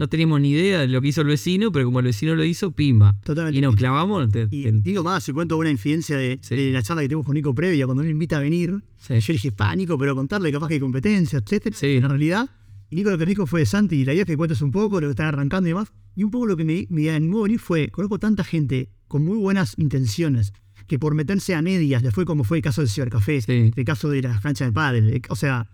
[0.00, 2.42] No, teníamos ni idea de lo que hizo el vecino, pero como el vecino lo
[2.42, 3.20] hizo, pimba.
[3.22, 3.58] Totalmente.
[3.58, 4.30] Y nos clavamos.
[4.50, 6.40] y digo más, se cuento una infidencia de,
[6.72, 8.82] la charla que tuvimos con Nico previa, cuando me invita a venir.
[9.06, 11.76] Yo dije, pa, Nico, pero contarle capaz que hay competencia, etcétera.
[11.76, 11.96] Sí.
[11.96, 12.48] En realidad,
[12.88, 14.70] y Nico lo que me dijo fue, Santi, y la idea es que cuentes un
[14.70, 15.92] poco lo que están arrancando y demás.
[16.16, 19.22] Y un poco lo que me, me animó a venir fue, conozco tanta gente con
[19.22, 20.54] muy buenas intenciones,
[20.86, 24.08] que por meterse a medias le fue como fue el caso del Cibercafé, el caso
[24.08, 25.20] de la francha de padre.
[25.28, 25.68] O sea,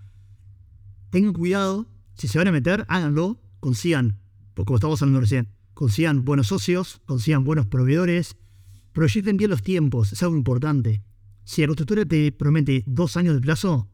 [1.10, 4.18] tengan cuidado, si se van a meter, háganlo, consigan
[4.64, 8.36] como estamos hablando recién, consigan buenos socios, consigan buenos proveedores,
[8.92, 11.02] proyecten bien los tiempos, es algo importante.
[11.44, 13.88] Si la constructora te promete dos años de plazo,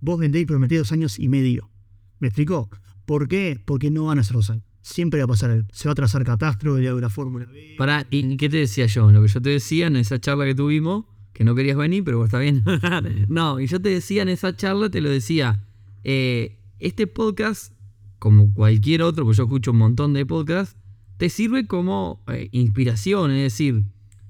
[0.00, 1.70] vos vendéis y prometéis dos años y medio.
[2.18, 2.68] ¿Me explico?
[3.06, 3.60] ¿Por qué?
[3.64, 4.64] Porque no van a ser dos años.
[4.82, 8.48] Siempre va a pasar, se va a trazar catastro de la fórmula Para, ¿y qué
[8.48, 9.10] te decía yo?
[9.12, 12.24] Lo que yo te decía en esa charla que tuvimos, que no querías venir, pero
[12.24, 12.64] está bien.
[13.28, 15.64] no, y yo te decía en esa charla, te lo decía,
[16.04, 17.72] eh, este podcast
[18.18, 20.76] como cualquier otro, porque yo escucho un montón de podcasts,
[21.16, 23.84] te sirve como eh, inspiración, es decir,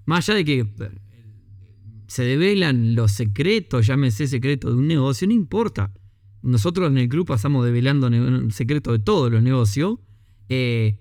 [0.07, 0.91] más allá de que eh,
[2.07, 5.93] se develan los secretos, llámese secreto de un negocio, no importa.
[6.43, 9.99] Nosotros en el club pasamos develando el secreto de todos los negocios.
[10.49, 10.99] Eh,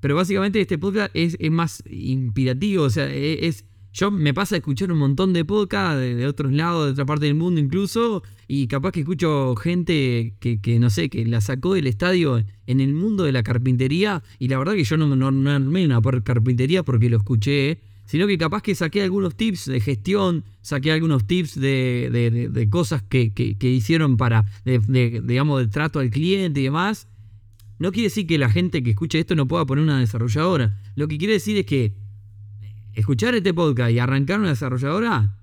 [0.00, 4.58] pero básicamente este podcast es, más inspirativo, o sea, e, es, yo me pasa a
[4.58, 8.66] escuchar un montón de podcasts de, otros lados, de otra parte del mundo incluso, y
[8.68, 13.24] capaz que escucho gente que, no sé, que la sacó del estadio en el mundo
[13.24, 17.10] de la carpintería, y la verdad que yo no, no, no armé una carpintería porque
[17.10, 22.68] lo escuché, sino que capaz que saqué algunos tips de gestión, saqué algunos tips de,
[22.68, 27.06] cosas que, hicieron para, digamos, de trato al cliente y demás.
[27.78, 30.76] No quiere decir que la gente que escuche esto no pueda poner una desarrolladora.
[30.96, 31.94] Lo que quiere decir es que
[32.94, 35.36] escuchar este podcast y arrancar una desarrolladora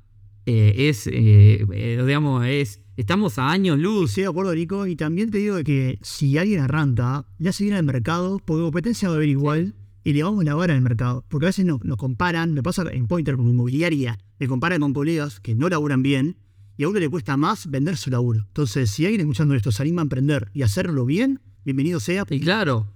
[0.49, 4.11] eh, es, eh, eh, digamos, es, estamos a años luz.
[4.11, 4.87] Sí, de acuerdo, Rico.
[4.87, 9.09] Y también te digo que si alguien arranca, ya se viene al mercado, porque competencia
[9.09, 11.25] va a haber igual, y le vamos a lavar al mercado.
[11.27, 15.41] Porque a veces nos, comparan, me pasa en Pointer como inmobiliaria, me comparan con colegas
[15.41, 16.37] que no laburan bien,
[16.77, 18.45] y a uno le cuesta más vender su laburo.
[18.47, 22.23] Entonces, si alguien escuchando esto se anima a emprender y hacerlo bien, bienvenido sea.
[22.29, 22.87] Y claro.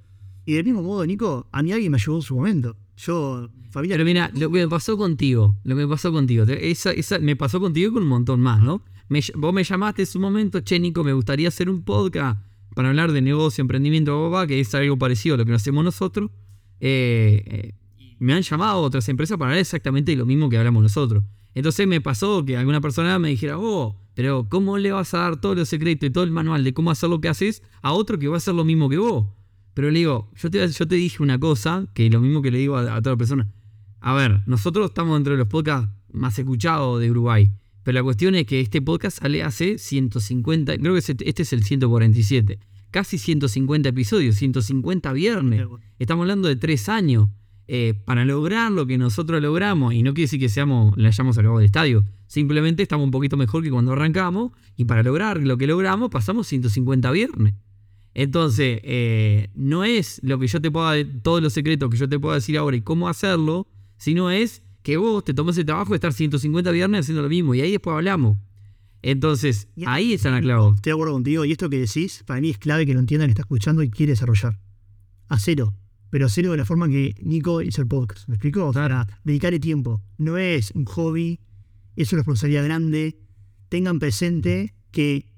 [0.46, 2.78] Y del mismo modo, Nico, a mí alguien me ayudó en su momento.
[2.98, 3.96] Yo, familia.
[3.96, 7.36] Pero mira, lo que me pasó contigo, lo que me pasó contigo, esa, esa, me
[7.36, 8.84] pasó contigo con un montón más, ¿no?
[9.36, 12.40] vos me llamaste en su momento, che, Nico, me gustaría hacer un podcast
[12.74, 16.32] para hablar de negocio, emprendimiento, papá, que es algo parecido a lo que hacemos nosotros.
[16.80, 17.74] Eh, eh,
[18.20, 21.24] me han llamado otras empresas para hablar exactamente lo mismo que hablamos nosotros.
[21.54, 25.42] Entonces me pasó que alguna persona me dijera, oh, pero ¿cómo le vas a dar
[25.42, 28.18] todos los secretos y todo el manual de cómo hacer lo que haces a otro
[28.18, 29.26] que va a hacer lo mismo que vos?
[29.74, 32.58] Pero le digo, yo te, yo te dije una cosa, que lo mismo que le
[32.58, 33.48] digo a, toda persona.
[34.00, 37.52] A ver, nosotros estamos entre los podcasts más escuchados de Uruguay.
[37.84, 41.64] Pero la cuestión es que este podcast sale hace 150, creo que este es el
[41.64, 42.60] 147.
[42.92, 45.66] Casi 150 episodios, 150 viernes.
[45.98, 47.30] Estamos hablando de tres años.
[47.74, 51.38] Eh, para lograr lo que nosotros logramos, y no quiere decir que seamos, le hayamos
[51.38, 55.58] acabado del estadio, simplemente estamos un poquito mejor que cuando arrancamos, y para lograr lo
[55.58, 57.54] que logramos pasamos 150 viernes.
[58.14, 62.20] Entonces, eh, no es lo que yo te pueda, todos los secretos que yo te
[62.20, 65.96] pueda decir ahora y cómo hacerlo, sino es que vos te tomes el trabajo de
[65.96, 68.38] estar 150 viernes haciendo lo mismo y ahí después hablamos.
[69.02, 70.76] Entonces, ahí está la clave.
[70.76, 73.26] Estoy de acuerdo contigo y esto que decís, para mí es clave que lo entienda
[73.26, 74.60] que está escuchando y quiere desarrollar.
[75.40, 75.76] cero.
[76.10, 78.28] pero cero de la forma que Nico hizo el podcast.
[78.28, 78.68] ¿Me explico?
[78.68, 80.02] O sea, dedicarle tiempo.
[80.18, 81.40] No es un hobby,
[81.96, 83.18] es una responsabilidad grande.
[83.70, 85.32] Tengan presente que,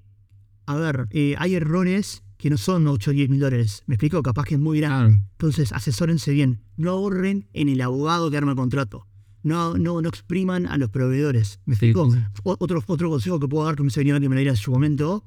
[0.65, 3.83] a ver, eh, hay errores que no son 8 o 10 mil dólares.
[3.85, 4.21] ¿Me explico?
[4.21, 5.21] Capaz que es muy grande.
[5.31, 6.59] Entonces, asesórense bien.
[6.75, 9.07] No ahorren en el abogado que arma el contrato.
[9.43, 11.61] No, no, no expriman a los proveedores.
[11.63, 12.13] ¿Me explico?
[12.43, 15.23] Otro, otro consejo que puedo dar, que me venía que me diera en su momento,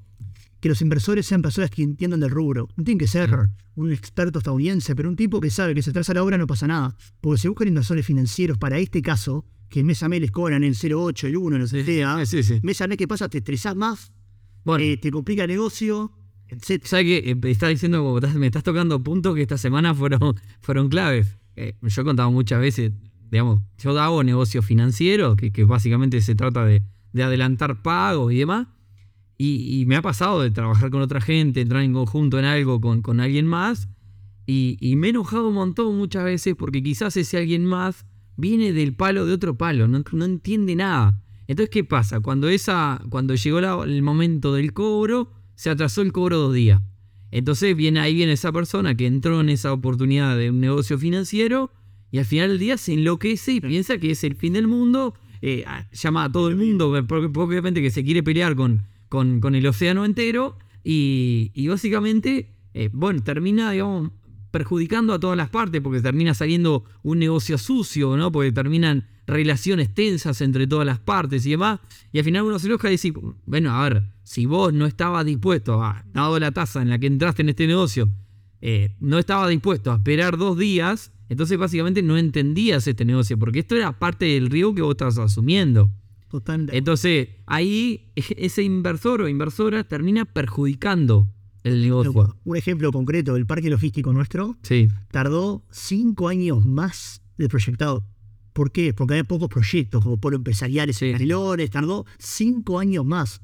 [0.60, 2.68] que los inversores sean personas que entiendan del rubro.
[2.76, 3.30] No tienen que ser
[3.76, 6.66] un experto estadounidense, pero un tipo que sabe que si atrasa la obra no pasa
[6.66, 6.98] nada.
[7.22, 10.74] Porque si buscan inversores financieros para este caso, que mes a mes les cobran el
[10.74, 12.60] 0,8, el 1, no sé, sí, sí, sí.
[12.62, 14.12] mes a mes que pasa te estresás más,
[14.78, 16.12] eh, te complica el negocio,
[16.60, 17.30] ¿Sabes qué?
[17.30, 21.36] Eh, estás diciendo, me estás tocando puntos que esta semana fueron, fueron claves.
[21.56, 22.92] Eh, yo he contado muchas veces,
[23.30, 26.82] digamos, yo hago negocio financiero, que, básicamente se trata de,
[27.14, 28.68] adelantar pagos y demás.
[29.38, 33.02] Y, me ha pasado de trabajar con otra gente, entrar en conjunto en algo con,
[33.02, 33.88] con alguien más.
[34.46, 38.06] Y, me he enojado un montón muchas veces porque quizás ese alguien más
[38.36, 41.20] viene del palo de otro palo, no, no entiende nada.
[41.48, 42.20] Entonces, ¿qué pasa?
[42.20, 46.80] Cuando, esa, cuando llegó el momento del cobro, se atrasó el cobro dos días.
[47.32, 51.72] Entonces viene, ahí viene esa persona que entró en esa oportunidad de un negocio financiero
[52.12, 55.14] y al final del día se enloquece y piensa que es el fin del mundo,
[55.42, 59.66] eh, llama a todo el mundo, porque obviamente que se quiere pelear con, con, el
[59.66, 64.12] océano entero y, básicamente, eh, bueno, termina, digamos,
[64.50, 68.30] perjudicando a todas las partes porque termina saliendo un negocio sucio, ¿no?
[68.30, 71.80] Porque terminan relaciones tensas entre todas las partes y demás.
[72.12, 73.12] Y al final uno se enoja y dice,
[73.44, 77.06] bueno, a ver, si vos no estabas dispuesto, a, dado la tasa en la que
[77.06, 78.08] entraste en este negocio,
[78.60, 83.60] eh, no estabas dispuesto a esperar dos días, entonces básicamente no entendías este negocio, porque
[83.60, 85.90] esto era parte del riesgo que vos estabas asumiendo.
[86.28, 86.76] Totalmente.
[86.76, 91.28] Entonces, ahí ese inversor o inversora termina perjudicando
[91.62, 92.36] el negocio.
[92.44, 94.88] Un ejemplo concreto, el parque logístico nuestro sí.
[95.10, 98.04] tardó cinco años más de proyectado.
[98.56, 98.94] ¿Por qué?
[98.94, 103.42] Porque había pocos proyectos, como polo empresariales en Canelones, tardó cinco años más.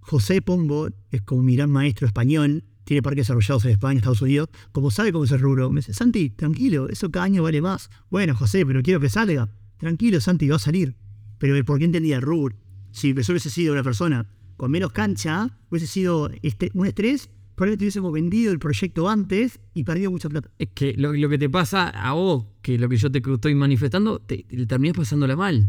[0.00, 4.48] José Pombo es como mi gran maestro español, tiene parques desarrollados en España, Estados Unidos,
[4.72, 5.68] como sabe cómo es el rubro.
[5.68, 7.90] Me dice, Santi, tranquilo, eso cada año vale más.
[8.08, 9.50] Bueno, José, pero quiero que salga.
[9.76, 10.96] Tranquilo, Santi, va a salir.
[11.36, 12.56] Pero ¿por qué entendía el rubro?
[12.90, 17.28] Si eso hubiese sido una persona con menos cancha, hubiese sido este, un estrés
[17.58, 20.50] probablemente hubiésemos vendido el proyecto antes y perdido mucha plata.
[20.58, 24.18] Es que lo, que te pasa a vos, que lo que yo te estoy manifestando,
[24.20, 25.68] te, te terminás pasándola mal.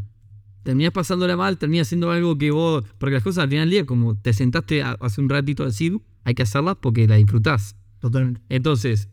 [0.63, 2.85] terminás pasándola mal, terminás haciendo algo que vos.
[2.97, 5.65] Porque las cosas al final del día, como te sentaste a- hace un ratito a
[5.67, 7.75] decir, hay que hacerlas porque la disfrutás.
[7.99, 8.41] Totalmente.
[8.49, 9.09] Entonces,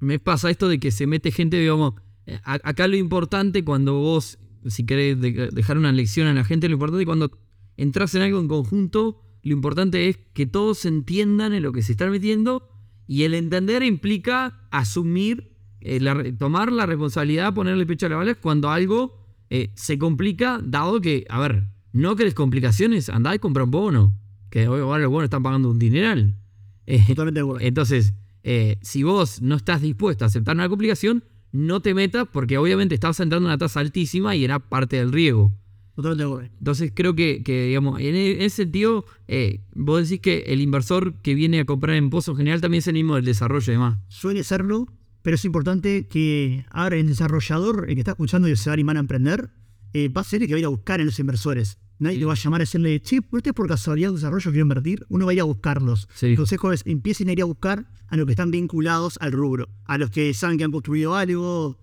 [0.00, 1.94] me pasa esto de que se mete gente, digamos,
[2.26, 6.44] eh, a- acá lo importante cuando vos, si querés de- dejar una lección a la
[6.44, 7.30] gente, lo importante cuando
[7.76, 11.92] entras en algo en conjunto, lo importante es que todos entiendan en lo que se
[11.92, 12.68] están metiendo
[13.06, 18.34] y el entender implica asumir, eh, la tomar la responsabilidad, ponerle pecho a la bala
[18.34, 23.64] cuando algo eh, se complica, dado que, a ver, no querés complicaciones, andá y compra
[23.64, 24.16] un bono,
[24.48, 26.36] que hoy los bonos están pagando un dineral.
[26.86, 27.64] Eh, Totalmente de acuerdo.
[27.64, 31.22] entonces, eh, si vos no estás dispuesto a aceptar una complicación,
[31.52, 35.12] no te metas porque obviamente estabas entrando en una tasa altísima y era parte del
[35.12, 35.52] riesgo.
[36.02, 36.52] Totalmente.
[36.58, 41.14] Entonces creo que, que, digamos, en e- ese sentido, eh, vos decís que el inversor
[41.22, 43.98] que viene a comprar en Pozo General también es el mismo del desarrollo y demás.
[44.08, 44.86] Suele serlo,
[45.22, 48.74] pero es importante que ahora el desarrollador, el que está escuchando y se va a
[48.74, 49.50] animar a emprender,
[49.92, 51.78] eh, va a ser el que va a ir a buscar a los inversores.
[51.98, 54.62] Nadie le va a llamar a decirle, che, ¿por este por casualidad de desarrollo quiero
[54.62, 55.04] invertir?
[55.10, 56.08] Uno va a ir a buscarlos.
[56.14, 56.28] Sí.
[56.28, 59.68] El consejo es, empiecen a ir a buscar a los que están vinculados al rubro,
[59.84, 61.76] a los que saben que han construido algo.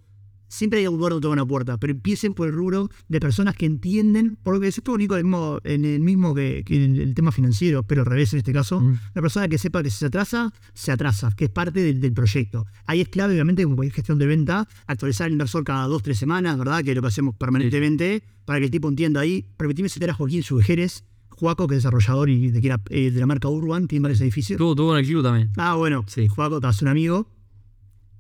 [0.47, 3.55] Siempre hay un lugar donde tocan una puerta, pero empiecen por el rubro de personas
[3.55, 7.13] que entienden, porque es único en el mismo, en el mismo que, que en el
[7.13, 8.79] tema financiero, pero al revés en este caso.
[8.79, 8.86] Mm.
[8.86, 12.13] Una persona que sepa que si se atrasa, se atrasa, que es parte del, del
[12.13, 12.65] proyecto.
[12.86, 16.17] Ahí es clave, obviamente, como cualquier gestión de venta, actualizar al inversor cada dos, tres
[16.17, 16.83] semanas, ¿verdad?
[16.83, 19.45] Que es lo que hacemos permanentemente, para que el tipo entienda ahí.
[19.57, 23.47] Permitime citar a Joaquín Subejeres, Juaco, que es desarrollador y de, eh, de la marca
[23.47, 24.57] Urban, tiene varios edificios.
[24.57, 25.51] Tuvo, tuvo en el club también.
[25.57, 26.27] Ah, bueno, Sí.
[26.27, 27.29] Juaco, es un amigo.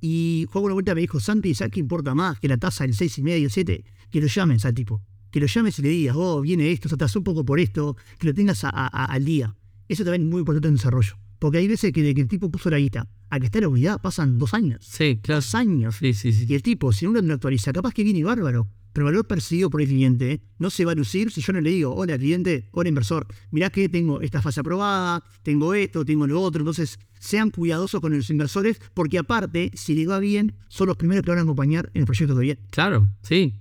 [0.01, 2.93] Y Juaco una vuelta me dijo, Santi, ¿sabes qué importa más que la tasa del
[2.95, 3.83] 6,5 y medio, 7?
[4.11, 5.01] Que lo llames al tipo.
[5.31, 7.95] Que lo llames y le digas, oh, viene esto, se atrasó un poco por esto,
[8.19, 9.55] que lo tengas a- a- a- al día.
[9.87, 11.17] Eso también es muy importante en desarrollo.
[11.39, 13.67] Porque hay veces que de que el tipo puso la guita a que está la
[13.67, 14.85] unidad pasan dos años.
[14.89, 15.37] Sí, claro.
[15.41, 15.95] Dos años.
[15.97, 16.45] Sí, sí, sí.
[16.49, 18.67] Y el tipo, si uno no actualiza, capaz que viene bárbaro.
[18.97, 21.61] Pero el valor percibido por el cliente no se va a lucir si yo no
[21.61, 26.25] le digo, hola cliente, hola inversor, mirá que tengo esta fase aprobada, tengo esto, tengo
[26.25, 26.61] lo otro.
[26.61, 31.23] Entonces, sean cuidadosos con los inversores, porque aparte, si les va bien, son los primeros
[31.23, 32.59] que van a acompañar en el proyecto que viene.
[32.71, 33.53] Claro, sí.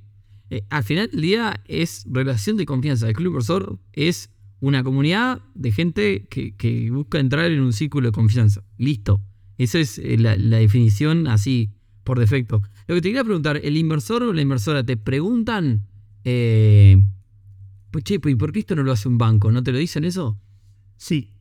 [0.49, 3.07] Eh, al final del día es relación de confianza.
[3.07, 8.12] El Club Inversor es una comunidad de gente que, busca entrar en un círculo de
[8.12, 8.62] confianza.
[8.79, 9.20] Listo.
[9.59, 12.62] Esa es eh, la definición así, por defecto.
[12.87, 15.87] Lo que te quería preguntar, ¿el inversor o la inversora te preguntan,
[16.25, 16.96] eh,
[17.90, 19.51] pues che, pues, ¿y por qué esto no lo hace un banco?
[19.51, 20.38] ¿No te lo dicen eso?
[20.96, 21.37] Sí,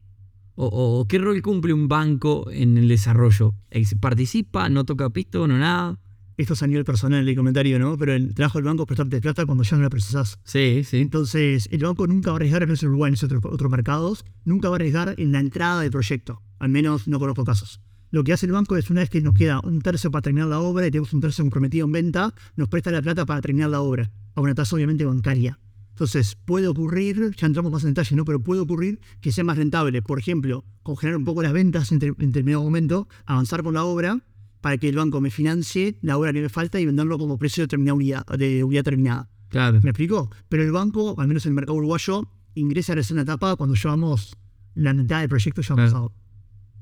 [0.58, 3.56] ¿O, qué rol cumple un banco en el desarrollo?
[4.00, 4.70] ¿Participa?
[4.70, 5.48] ¿No toca pisto?
[5.48, 6.00] ¿No nada?
[6.38, 7.98] esto es a nivel personal el comentario, ¿no?
[7.98, 10.38] Pero el trabajo del banco es prestarte plata cuando ya no la precisás.
[10.44, 10.98] Sí, sí.
[10.98, 14.26] Entonces, el banco nunca va a arriesgar, al menos en Uruguay, en otros, otros mercados,
[14.44, 16.42] nunca va a arriesgar en la entrada del proyecto.
[16.60, 17.80] Al menos no conozco casos.
[18.16, 20.48] Lo que hace el banco es una vez que nos queda un tercio para terminar
[20.48, 23.70] la obra y tenemos un tercio comprometido en venta, nos presta la plata para terminar
[23.70, 25.60] la obra, a una tasa obviamente bancaria.
[25.90, 28.24] Entonces, puede ocurrir, ya entramos más en detalle, ¿no?
[28.24, 32.02] Pero puede ocurrir que sea más rentable, por ejemplo, congelar un poco las ventas en,
[32.02, 34.22] en determinado momento, avanzar con la obra,
[34.62, 37.66] para que el banco me financie la obra que me falta y venderlo como precio
[37.66, 39.30] de, terminada unidad, de unidad terminada.
[39.50, 39.82] Claro.
[39.84, 40.32] ¿Me explico?
[40.48, 42.22] Pero el banco, al menos en el mercado uruguayo,
[42.54, 44.38] ingresa a la segunda etapa cuando llevamos
[44.74, 45.82] la mitad del proyecto ya Claro.
[45.82, 46.25] avanzado.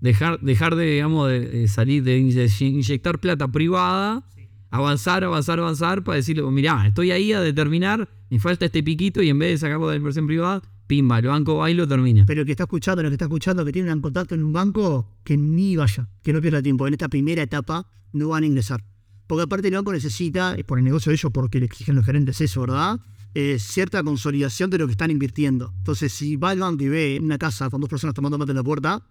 [0.03, 4.25] Dejar, dejar de, digamos, de, salir, de inye- inyectar plata privada,
[4.69, 9.29] avanzar, avanzar, avanzar, para decirle, mirá, estoy ahí a determinar, me falta este piquito y
[9.29, 12.25] en vez de sacarlo de la inversión privada, pimba, el banco va y lo termina.
[12.27, 14.51] Pero el que está escuchando, el que está escuchando, que tiene un contacto en un
[14.51, 16.85] banco, que ni vaya, que no pierda tiempo.
[16.85, 18.83] En esta primera etapa no van a ingresar.
[19.25, 22.05] Porque aparte el banco necesita, eh, por el negocio de ellos, porque le exigen los
[22.05, 22.99] gerentes eso, ¿verdad?
[23.35, 25.73] Eh, cierta consolidación de lo que están invirtiendo.
[25.77, 28.57] Entonces, si va al banco y ve una casa con dos personas tomando mate en
[28.57, 29.01] la puerta,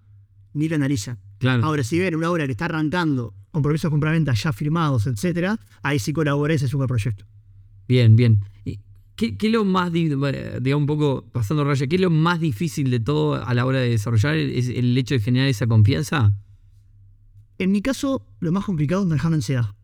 [0.54, 1.18] ni la analiza.
[1.38, 1.64] Claro.
[1.64, 5.98] Ahora, si ven una obra que está arrancando, compromisos de compraventa ya firmados, etcétera, ahí
[5.98, 7.26] sí colabora y se sube al proyecto.
[7.88, 8.40] Bien, bien.
[8.64, 8.80] ¿Y
[9.16, 10.32] ¿Qué, qué es lo más, digamos
[10.74, 13.90] un poco pasando raya, qué es lo más difícil de todo a la hora de
[13.90, 14.36] desarrollar?
[14.36, 16.32] ¿Es el hecho de generar esa confianza?
[17.58, 19.74] En mi caso, lo más complicado es manejar la ansiedad.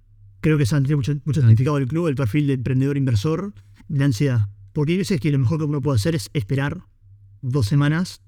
[0.40, 3.52] Creo que se han tenido mucho, mucho significado del club, el perfil de emprendedor inversor,
[3.88, 4.48] la ansiedad.
[4.72, 6.85] Porque hay veces que lo mejor que uno puede hacer es esperar
[7.42, 8.22] dos semanas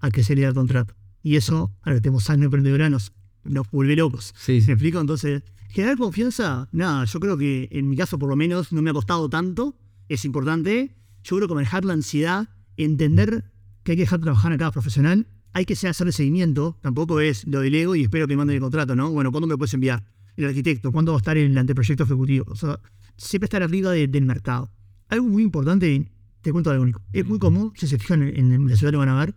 [0.00, 0.94] a que se le dé el contrato.
[1.22, 3.12] Y eso, a lo que tenemos sangre emprendedora, nos,
[3.44, 4.34] nos vuelve locos.
[4.36, 5.00] Sí, ¿Me explico?
[5.00, 8.90] Entonces, generar confianza, nada, yo creo que en mi caso por lo menos no me
[8.90, 10.96] ha costado tanto, es importante.
[11.24, 13.44] Yo creo que manejar la ansiedad, entender
[13.84, 17.46] que hay que dejar trabajar a cada profesional, hay que hacer el seguimiento, tampoco es
[17.46, 19.10] lo del ego y espero que me manden el contrato, ¿no?
[19.10, 20.04] Bueno, ¿cuándo me puedes enviar?
[20.36, 22.46] El arquitecto, ¿cuándo va a estar en el anteproyecto ejecutivo?
[22.48, 22.80] O sea,
[23.16, 24.70] siempre estar arriba de- del mercado.
[25.08, 26.10] Algo muy importante,
[26.40, 27.02] te cuento algo único.
[27.12, 29.34] Es muy común, si se fijan en, en la ciudad lo van a ver,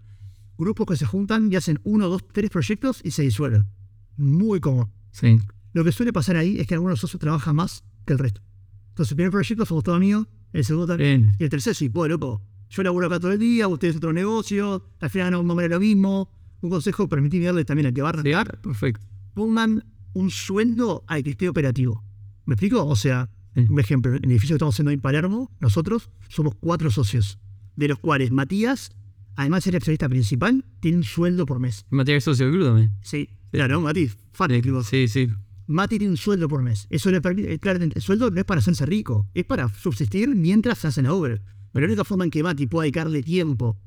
[0.58, 3.66] grupos que se juntan y hacen uno, dos, tres proyectos y se disuelven.
[4.18, 4.89] Muy común.
[5.12, 5.39] Sí.
[5.74, 8.41] Lo que suele pasar ahí es que algunos socios trabajan más que el resto.
[8.89, 11.22] Entonces, el primer proyecto somos todo mío, El segundo también.
[11.24, 11.36] Bien.
[11.38, 12.41] Y el tercero, sí, pues, loco.
[12.70, 16.32] Yo laburo acá todo el día, ustedes otro negocio, al final no a lo mismo.
[16.62, 19.06] Un consejo, permití darle también al que va a Perfecto.
[19.34, 19.84] pongan
[20.14, 22.03] un sueldo al que esté operativo.
[22.45, 22.86] ¿Me explico?
[22.86, 23.66] O sea, Sí.
[23.70, 27.38] un ejemplo, en el edificio que estamos haciendo en Palermo, nosotros somos cuatro socios,
[27.76, 28.91] de los cuales Matías,
[29.36, 31.86] además de ser accionista principal, tiene un sueldo por mes.
[31.89, 32.91] Material socio del club también.
[33.01, 34.83] Sí, claro, Mati, fan del club.
[34.83, 35.29] Sí, sí.
[35.67, 36.86] Mati tiene un sueldo por mes.
[36.89, 40.29] Eso le permite, eh, claro, el sueldo no es para hacerse rico, es para subsistir
[40.36, 41.41] mientras se hace la obra.
[41.71, 43.77] Pero la única forma en que Mati pueda dedicarle tiempo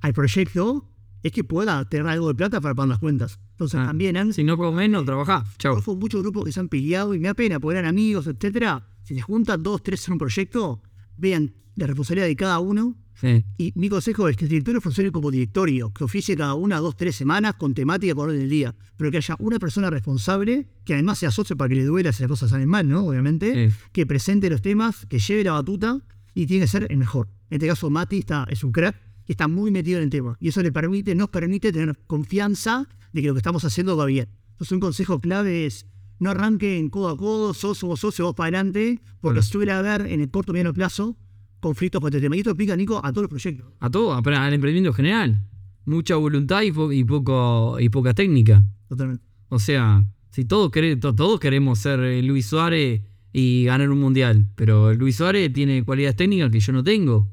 [0.00, 0.90] al proyecto
[1.22, 3.40] es que pueda tener algo de plata para pagar las cuentas.
[3.52, 5.56] Entonces Ah, también han, Si no comes, no trabajás.
[5.58, 5.72] Chao.
[5.74, 8.86] Conozco muchos grupos que se han peleado y me da pena, porque eran amigos, etcétera.
[9.02, 10.82] Si se juntan dos, tres en un proyecto,
[11.16, 12.96] vean la responsabilidad de cada uno.
[13.20, 13.44] Sí.
[13.56, 16.96] Y mi consejo es que el directorio funcione como directorio, que oficie cada una, dos,
[16.96, 20.94] tres semanas con temática por orden del día, pero que haya una persona responsable, que
[20.94, 23.04] además sea socio para que le duela si las cosas salen mal, ¿no?
[23.06, 23.76] Obviamente, Sí.
[23.92, 26.00] que presente los temas, que lleve la batuta
[26.34, 27.28] y tiene que ser el mejor.
[27.50, 28.94] En este caso, Mati está, es un crack
[29.26, 30.36] y está muy metido en el tema.
[30.38, 34.06] Y eso le permite, nos permite tener confianza de que lo que estamos haciendo va
[34.06, 34.28] bien.
[34.52, 35.86] Entonces, un consejo clave es
[36.20, 39.42] no arranquen codo a codo, sos somos socios, vos para adelante, porque Claro.
[39.52, 41.16] suele haber en el corto y mediano plazo
[41.60, 42.36] conflictos con este tema.
[42.36, 43.66] Y esto aplica, Nico, a todos los proyectos.
[43.80, 45.44] A todo, al emprendimiento en general.
[45.84, 48.64] Mucha voluntad y, po- y poco, y poca técnica.
[48.88, 49.24] Totalmente.
[49.48, 53.02] O sea, si todos, quere- todos queremos ser eh, Luis Suárez
[53.32, 57.28] y ganar un mundial, pero Luis Suárez tiene cualidades técnicas que yo no tengo.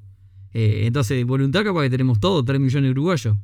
[0.54, 3.36] Eh, entonces, voluntad capaz que tenemos todos, 3 millones de uruguayos.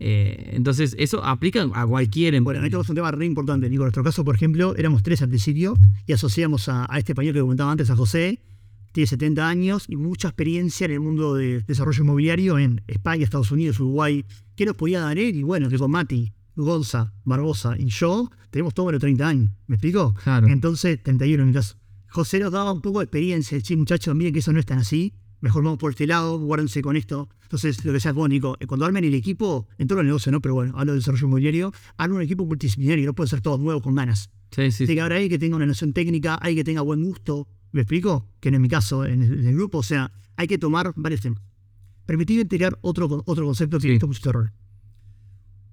[0.00, 2.80] Eh, entonces, eso aplica a cualquier Bueno, esto emprendimiento.
[2.82, 3.82] es un tema re importante, Nico.
[3.82, 7.34] En nuestro caso, por ejemplo, éramos tres al principio y asociamos a, a este español
[7.34, 8.40] que comentaba antes, a José.
[8.98, 13.52] Tiene 70 años y mucha experiencia en el mundo de desarrollo inmobiliario en España, Estados
[13.52, 14.24] Unidos, Uruguay.
[14.56, 15.36] ¿Qué nos podía dar él?
[15.36, 19.52] Y bueno, que con Mati, Gonza, Barbosa y yo tenemos todos los 30 años.
[19.68, 20.14] ¿Me explico?
[20.24, 20.48] Claro.
[20.48, 21.76] Entonces, 31 en caso.
[22.08, 23.60] José nos daba un poco de experiencia.
[23.60, 25.14] Sí, muchachos, miren que eso no es tan así.
[25.40, 27.28] Mejor vamos por este lado, guárdense con esto.
[27.44, 30.32] Entonces, lo que sea vos, Nico, eh, cuando armen el equipo, en todo el negocio,
[30.32, 30.40] ¿no?
[30.40, 33.80] Pero bueno, hablo de desarrollo inmobiliario, armen un equipo multidisciplinario, no pueden ser todos nuevos
[33.80, 34.28] con ganas.
[34.50, 37.04] Sí, sí, Tiene que haber alguien que tenga una noción técnica, alguien que tenga buen
[37.04, 37.46] gusto.
[37.72, 38.26] ¿Me explico?
[38.40, 39.78] Que no es mi caso en el, en el grupo.
[39.78, 41.42] O sea, hay que tomar varios temas.
[42.06, 43.92] Permitidme tirar otro, otro concepto que he Sí.
[43.92, 44.52] visto muchos errores.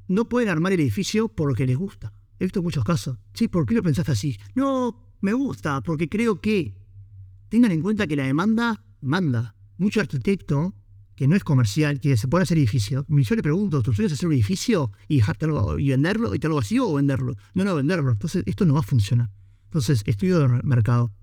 [0.08, 2.14] No pueden armar el edificio por lo que les gusta.
[2.40, 3.18] He visto muchos casos.
[3.34, 4.38] Sí, ¿por qué lo pensaste así?
[4.54, 6.76] No, me gusta, porque creo que
[7.50, 9.56] tengan en cuenta que la demanda manda.
[9.78, 10.76] Mucho arquitecto
[11.16, 13.06] que no es comercial, que se puede hacer edificio.
[13.08, 16.50] Yo le pregunto, ¿tú sueño es hacer un edificio y dejártelo y venderlo y te
[16.50, 17.36] lo vacío o venderlo?
[17.54, 18.12] No, no, venderlo.
[18.12, 19.32] Entonces, esto no va a funcionar.
[19.66, 21.14] Entonces, estudio de mercado.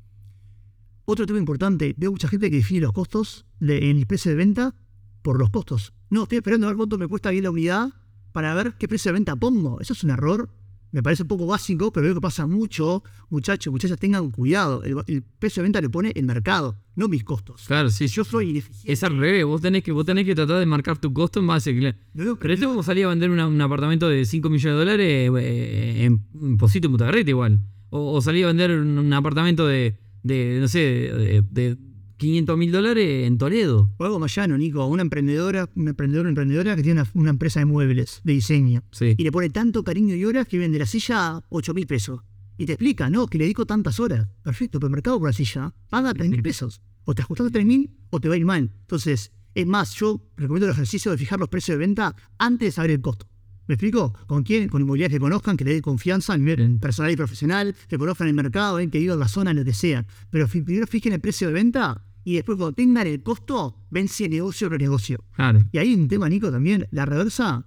[1.05, 4.36] Otro tema importante, veo mucha gente que define los costos de- en el precio de
[4.36, 4.74] venta
[5.22, 5.92] por los costos.
[6.11, 7.90] No, estoy esperando a ver cuánto me cuesta bien la unidad
[8.32, 9.80] para ver qué precio de venta pongo.
[9.80, 10.48] Eso es un error.
[10.92, 13.03] Me parece un poco básico, pero veo que pasa mucho.
[13.30, 14.82] Muchachos, muchachas, tengan cuidado.
[14.84, 17.64] El, el precio de venta lo pone el mercado, no mis costos.
[17.66, 18.07] Claro, sí.
[18.09, 20.98] Yo soy ineficiente, Es al revés, vos tenés, que, vos tenés que tratar de marcar
[20.98, 21.70] tu costo en base.
[21.70, 21.74] a-
[22.14, 24.74] no veo que- Pero este vos salís a vender una- un apartamento de 5 millones
[24.74, 27.61] de dólares eh, en, en Posito en Mutagarreta igual.
[27.88, 31.76] O, o a vender un, un apartamento de, de, no sé, de, de
[32.22, 33.90] 500 mil dólares en Toledo.
[33.96, 34.86] o algo más llano, Nico.
[34.86, 38.84] Una emprendedora, una emprendedora, emprendedora que tiene una, una empresa de muebles, de diseño.
[38.92, 39.14] Sí.
[39.18, 42.20] y le pone tanto cariño y horas que vende la silla a 8 mil pesos.
[42.58, 44.28] Y te explica, no, que le dedico tantas horas.
[44.42, 46.80] Perfecto, pero el mercado por la silla paga 3 mil pesos.
[47.04, 48.70] O te ajustas a 3 mil o te va a ir mal.
[48.82, 52.72] Entonces, es más, yo recomiendo el ejercicio de fijar los precios de venta antes de
[52.72, 53.26] saber el costo.
[53.68, 54.12] ¿Me explico?
[54.26, 54.68] ¿Con quién?
[54.68, 58.28] Con inmobiliarias que conozcan, que le den confianza a nivel personal y profesional, que conozcan
[58.28, 60.04] el mercado, ven que vivan la zona, lo que sea.
[60.30, 64.24] Pero primero fijen el precio de venta y después cuando tengan el costo, ven si
[64.24, 65.24] es negocio o no negocio.
[65.36, 65.64] Claro.
[65.72, 67.66] Y hay un tema, Nico, también, la reversa,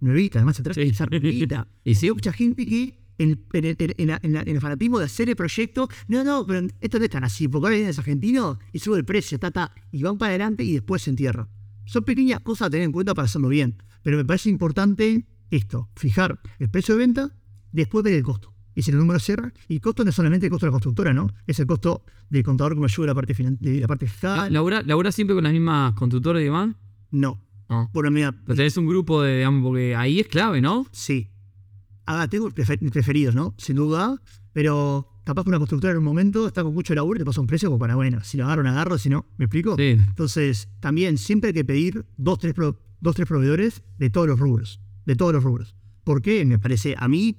[0.00, 0.80] nuevita, además de Sí.
[0.82, 1.68] esa nuevita.
[1.84, 2.10] Y sí.
[2.10, 5.28] Mucha gente que en, en- en- en la- en la- en el fanatismo de hacer
[5.30, 8.58] el proyecto, no, no, pero esto no es tan así, porque ahora vienen los argentinos
[8.72, 11.48] y sube el precio, ta, ta, y van para adelante y después se entierra.
[11.86, 15.88] Son pequeñas cosas a tener en cuenta para hacerlo bien, pero me parece importante esto,
[15.96, 17.30] fijar el precio de venta,
[17.72, 18.52] después ver el costo.
[18.74, 20.72] Y si el número cierra, y el costo no es solamente el costo de la
[20.72, 21.30] constructora, ¿no?
[21.46, 24.52] Es el costo del contador que me ayuda la parte, de la parte fiscal.
[24.52, 26.74] ¿Labura, labura siempre con las mismas constructoras y demás?
[27.10, 27.40] No.
[27.70, 27.90] No.
[27.92, 30.86] Por mira, Pero tenés un grupo de, digamos, porque ahí es clave, ¿no?
[30.92, 31.30] Sí.
[32.04, 33.54] Ah, tengo preferidos, ¿no?
[33.58, 34.20] Sin duda.
[34.52, 37.40] Pero capaz que una constructora en un momento está con mucho laburo y te pasa
[37.40, 39.74] un precio como para, bueno, si lo agarro, lo agarro, si no, ¿me explico?
[39.76, 39.96] Sí.
[39.98, 44.38] Entonces, también siempre hay que pedir dos, tres, pro- dos, tres proveedores de todos los
[44.38, 44.80] rubros.
[45.06, 45.74] De todos los rubros.
[46.04, 46.44] ¿Por qué?
[46.44, 47.36] Me parece a mí,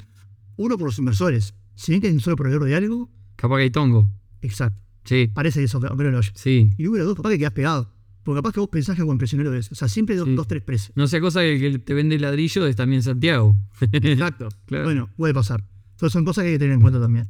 [0.55, 1.53] uno por los inversores.
[1.75, 4.09] Si bien que hay un solo proveedor de algo, Capaz que hay tongo.
[4.41, 4.81] exacto.
[5.05, 5.29] Sí.
[5.33, 6.19] Parece que eso, pero no.
[6.33, 6.71] Sí.
[6.77, 7.93] Y número dos, capaz que quedas pegado.
[8.23, 9.71] Porque capaz que vos pensás que como impresionero es.
[9.71, 10.35] O sea, siempre dos, Sí.
[10.35, 10.91] dos tres precios.
[10.97, 13.55] No sea cosa que el que te vende ladrillo es también Santiago.
[13.93, 14.49] Exacto.
[14.65, 14.83] Claro.
[14.83, 15.63] Bueno, puede pasar.
[15.91, 17.29] Entonces son cosas que hay que tener en cuenta también.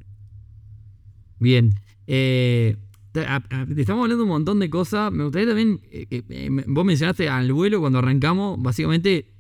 [1.40, 1.76] Bien.
[2.08, 2.78] Eh,
[3.76, 5.12] estamos hablando un montón de cosas.
[5.12, 9.34] Me gustaría también, eh, eh, vos mencionaste al vuelo cuando arrancamos, básicamente,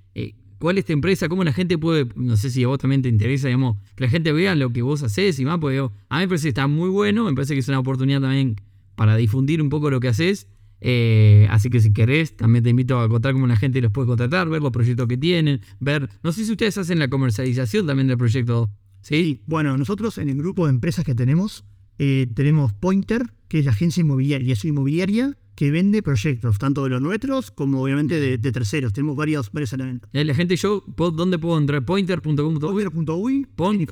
[0.60, 3.10] cuál es tu empresa, cómo la gente puede, no sé si a vos también te
[3.10, 6.22] interesa, digamos, que la gente vea lo que vos haces y más, porque a mí
[6.22, 8.55] me parece que está muy bueno, me parece que es una oportunidad también
[8.95, 10.47] para difundir un poco lo que haces.
[10.80, 14.08] eh, así que si querés, también te invito a contar cómo la gente los puede
[14.08, 18.08] contratar, ver los proyectos que tienen, ver, no sé si ustedes hacen la comercialización también
[18.08, 18.70] del proyecto.
[19.01, 21.64] Sí, Bueno, nosotros en el grupo de empresas que tenemos,
[21.97, 26.84] eh, tenemos Pointer, que es la agencia inmobiliaria, es una inmobiliaria que vende proyectos, tanto
[26.84, 28.93] de los nuestros como obviamente de, de terceros.
[28.93, 30.08] Tenemos varios, varios elementos.
[30.14, 31.84] Eh, La gente, yo, ¿puedo- ¿dónde puedo entrar?
[31.84, 32.60] Pointer.com.
[32.60, 33.47] Pointer.uy,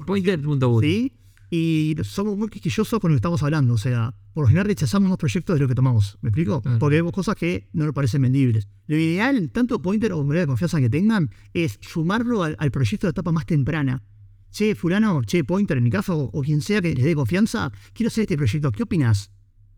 [0.05, 0.83] Pointer.uy.
[0.85, 1.13] ¿sí?
[1.49, 3.73] Y somos muy quisquillosos con lo que estamos hablando.
[3.73, 6.17] O sea, por lo general rechazamos los proyectos de lo que tomamos.
[6.21, 6.61] ¿Me explico?
[6.61, 6.79] Claro.
[6.79, 8.67] Porque vemos cosas que no nos parecen vendibles.
[8.87, 13.07] Lo ideal, tanto Pointer o moneda de confianza que tengan, es sumarlo al, al proyecto
[13.07, 14.03] de etapa más temprana.
[14.51, 17.71] Che, fulano, che, Pointer en mi caso, o, o quien sea que les dé confianza,
[17.93, 18.71] quiero hacer este proyecto.
[18.71, 19.31] ¿Qué opinas?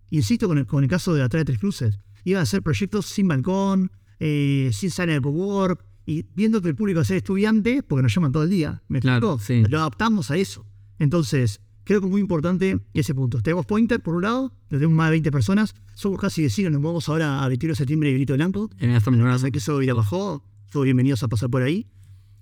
[0.09, 1.99] Insisto con el, con el caso de Atrás de Tres Cruces.
[2.23, 6.75] Iban a hacer proyectos sin balcón, eh, sin sala de cowork, y viendo que el
[6.75, 8.81] público va a ser estudiante, porque nos llaman todo el día.
[8.87, 9.63] ¿Me Claro, sí.
[9.67, 10.65] Lo adaptamos a eso.
[10.99, 13.41] Entonces, creo que es muy importante ese punto.
[13.41, 15.75] Tenemos Pointer, por un lado, tenemos más de 20 personas.
[15.95, 18.69] Somos casi vecinos, nos vamos ahora a 21 de septiembre y Grito Blanco.
[18.79, 20.43] En esta Así que eso ya bajó.
[20.71, 21.87] Todos bienvenidos a pasar por ahí.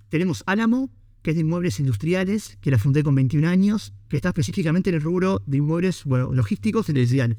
[0.08, 0.90] Tenemos Álamo,
[1.22, 4.96] que es de inmuebles industriales, que la fundé con 21 años, que está específicamente en
[4.96, 7.38] el rubro de inmuebles bueno, logísticos y residenciales.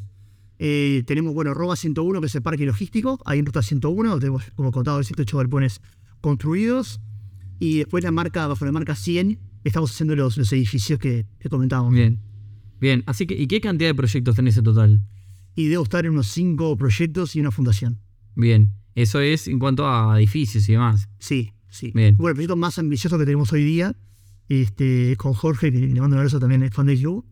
[0.60, 4.44] Eh, tenemos, bueno, Roba 101, que es el parque logístico, ahí en Ruta 101, tenemos,
[4.56, 5.82] como contado, 108 galpones
[6.22, 7.00] construidos.
[7.60, 11.50] Y después la marca, bajo la marca 100, estamos haciendo los, los edificios que, que
[11.50, 11.94] comentábamos.
[11.94, 12.20] Bien.
[12.80, 15.02] Bien, así que, ¿y qué cantidad de proyectos tenés en total?
[15.56, 18.00] Y debo estar en unos 5 proyectos y una fundación.
[18.36, 21.10] Bien, eso es en cuanto a edificios y demás.
[21.18, 21.92] Sí, sí.
[21.96, 22.16] Bien.
[22.18, 23.96] Bueno, el proyecto más ambicioso que tenemos hoy día,
[24.50, 27.26] este, con Jorge, que le mando un abrazo también, es fan club.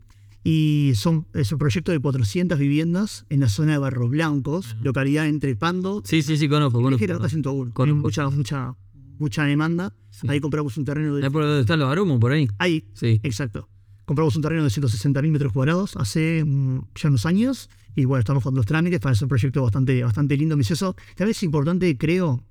[0.48, 5.28] Y son, es un proyecto de 400 viviendas en la zona de Barros Blancos, localidad
[5.28, 7.00] entre Pando Sí, sí, sí, conozco, y conozco.
[7.00, 7.74] Ligera Ruta 101.
[7.74, 7.84] Conozco.
[7.84, 8.76] Tiene mucha, mucha,
[9.18, 9.96] mucha demanda.
[10.12, 10.28] Sí.
[10.30, 11.32] Ahí compramos un terreno ¿Es de.
[11.32, 12.48] por donde están los aromos, por ahí?
[12.60, 13.20] Ahí, Sí.
[13.24, 13.68] exacto.
[14.06, 17.72] Compramos un terreno de 160.000 metros cuadrados hace mm, ya unos años.
[17.96, 20.96] Y bueno, estamos con los trámites para hacer un proyecto bastante, bastante lindo, ambicioso.
[21.16, 22.44] Tal vez es importante, creo,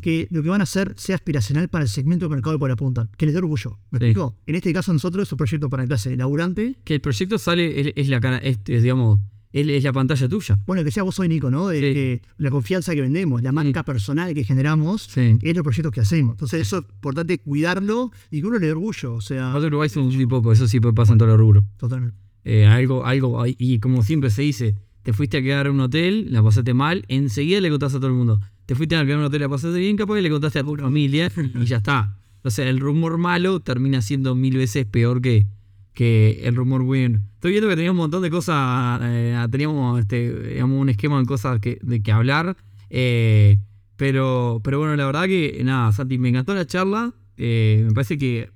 [0.00, 3.10] que lo que van a hacer sea aspiracional para el segmento de mercado cual apuntan.
[3.16, 3.78] Que les dé orgullo.
[3.90, 4.04] ¿Me Sí.
[4.06, 4.36] explico?
[4.46, 6.76] En este caso, nosotros es un proyecto para clase laburante.
[6.84, 9.20] Que el proyecto sale, es, es la cara, es, es, digamos,
[9.52, 10.58] es, la pantalla tuya.
[10.66, 11.68] Bueno, que sea vos hoy, Nico, ¿no?
[11.68, 11.92] De, Sí.
[11.92, 16.32] que la confianza que vendemos, la marca personal que generamos, es los proyectos que hacemos.
[16.36, 19.14] Entonces, eso es importante cuidarlo y que uno le dé orgullo.
[19.14, 21.64] O sea, Otro Uruguay un muy poco, eso sí pasa en todos los rubros.
[21.76, 22.16] totalmente.
[22.44, 26.26] Eh, algo, algo, y como siempre se dice, te fuiste a quedar en un hotel,
[26.30, 28.40] la pasaste mal, enseguida le contaste a todo el mundo.
[28.66, 30.62] Te fuiste a quedar en un hotel, la pasaste bien, capaz que le contaste a
[30.64, 32.16] tu familia y ya está.
[32.44, 35.46] O sea, el rumor malo termina siendo mil veces peor que,
[35.92, 37.20] que el rumor bueno.
[37.34, 41.26] Estoy viendo que teníamos un montón de cosas, eh, teníamos este, digamos, un esquema de
[41.26, 42.56] cosas de que hablar.
[42.90, 43.58] eh,
[43.96, 47.12] pero, pero bueno, la verdad que nada, Santi, me encantó la charla.
[47.36, 48.50] eh, me parece que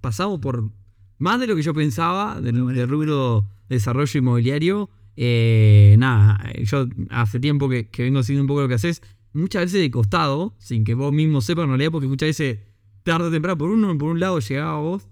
[0.00, 0.70] pasamos por
[1.18, 4.90] más de lo que yo pensaba del, del rubro de desarrollo inmobiliario.
[5.16, 9.02] Eh, nada, yo hace tiempo que, vengo haciendo un poco lo que haces,
[9.32, 12.58] muchas veces de costado, sin que vos mismo sepas en realidad, porque muchas veces
[13.02, 15.08] tarde o temprano por uno por un lado llegaba vos.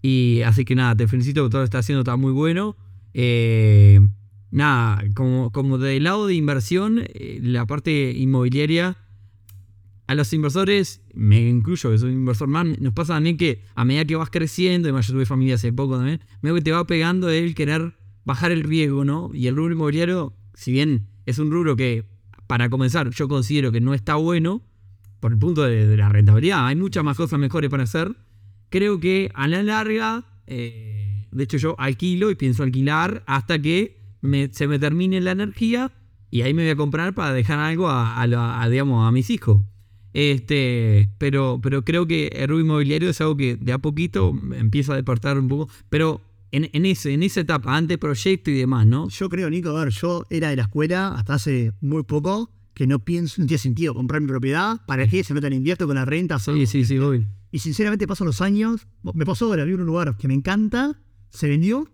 [0.00, 2.76] Y así que nada, te felicito que todo lo que estás haciendo está muy bueno.
[3.14, 4.00] Eh,
[4.50, 8.96] nada, como, como del lado de inversión, eh, la parte inmobiliaria,
[10.06, 13.84] a los inversores, me incluyo que soy un inversor más, nos pasa también que a
[13.84, 16.86] medida que vas creciendo, además yo tuve familia hace poco también, veo que te va
[16.86, 17.97] pegando el querer
[18.28, 19.30] bajar el riesgo, ¿no?
[19.32, 22.04] Y el rubro inmobiliario, si bien es un rubro que,
[22.46, 24.60] para comenzar, yo considero que no está bueno,
[25.18, 28.14] por el punto de, la rentabilidad, hay muchas más cosas mejores para hacer,
[28.68, 33.96] creo que a la larga, eh, de hecho yo alquilo y pienso alquilar hasta que
[34.52, 35.90] se me termine la energía
[36.30, 39.62] y ahí me voy a comprar para dejar algo a, digamos, a mis hijos.
[40.12, 44.92] Este, pero, pero creo que el rubro inmobiliario es algo que de a poquito empieza
[44.92, 45.72] a despertar un poco.
[45.88, 46.20] Pero
[46.50, 49.08] en, en ese, en esa etapa, antes proyecto y demás, ¿no?
[49.08, 52.86] Yo creo, Nico, a ver, yo era de la escuela hasta hace muy poco que
[52.86, 54.80] no pienso, no tiene sentido comprar mi propiedad.
[54.86, 56.38] ¿Para qué se metan invierto con la renta?
[56.38, 57.26] Sí, sí, sí, voy.
[57.50, 58.86] Y sinceramente pasan los años.
[59.14, 61.90] Me pasó ahora, vi un lugar que me encanta, se vendió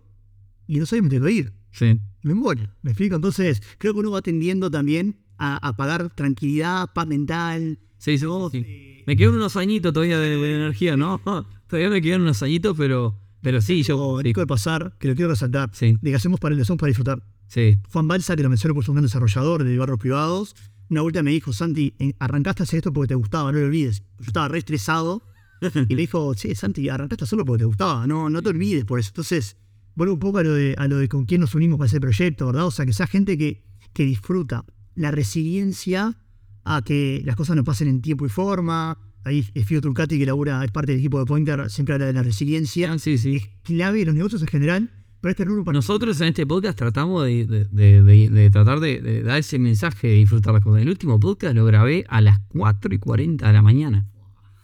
[0.67, 1.53] y no sé dónde me tengo que ir.
[1.71, 1.99] Sí.
[2.21, 2.69] Me muero.
[2.83, 3.15] ¿Me explico?
[3.15, 7.79] Entonces, creo que uno va tendiendo también a, a pagar tranquilidad, paz mental.
[7.97, 9.03] Sí, sí, sí.
[9.07, 11.19] Me quedan unos añitos todavía de, de energía, ¿no?
[11.67, 14.21] Todavía me quedan unos añitos, pero, pero sí, yo.
[14.23, 16.87] Nico de pasar, que lo quiero resaltar, Sí, de que hacemos para el hacemos para
[16.87, 17.21] disfrutar.
[17.47, 17.77] sí.
[17.93, 20.55] Juan Balsa, que lo menciono por ser un gran desarrollador de barrios privados,
[20.89, 24.01] una vuelta me dijo, Santi, arrancaste a hacer esto porque te gustaba, no lo olvides.
[24.19, 25.21] Yo estaba re estresado
[25.61, 28.99] y me dijo, sí, Santi, arrancaste hacerlo porque te gustaba, no, no te olvides por
[28.99, 29.09] eso.
[29.09, 29.57] Entonces,
[29.93, 32.01] vuelvo un poco a lo, de, a lo de con quién nos unimos para ese
[32.01, 32.65] proyecto, ¿verdad?
[32.65, 34.65] O sea, que sea gente que, que disfruta
[34.95, 36.17] la resiliencia
[36.63, 38.97] a que las cosas no pasen en tiempo y forma.
[39.25, 42.23] Ahí Fio Trucati, que labura, es parte del equipo de Pointer, siempre habla de la
[42.23, 42.93] resiliencia.
[42.93, 43.35] Ah, sí, sí.
[43.37, 46.77] Es clave en los negocios en general, pero este rubro para Nosotros en este podcast
[46.77, 50.83] tratamos de, de- de- tratar de, dar ese mensaje de disfrutar las cosas.
[50.83, 54.05] El último podcast lo grabé a las 4 y 40 de la mañana.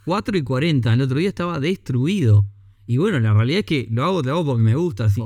[0.04, 2.46] 4 y 40, el otro día estaba destruido.
[2.86, 5.08] Y bueno, la realidad es que lo hago, te hago porque me gusta.
[5.10, 5.20] sí.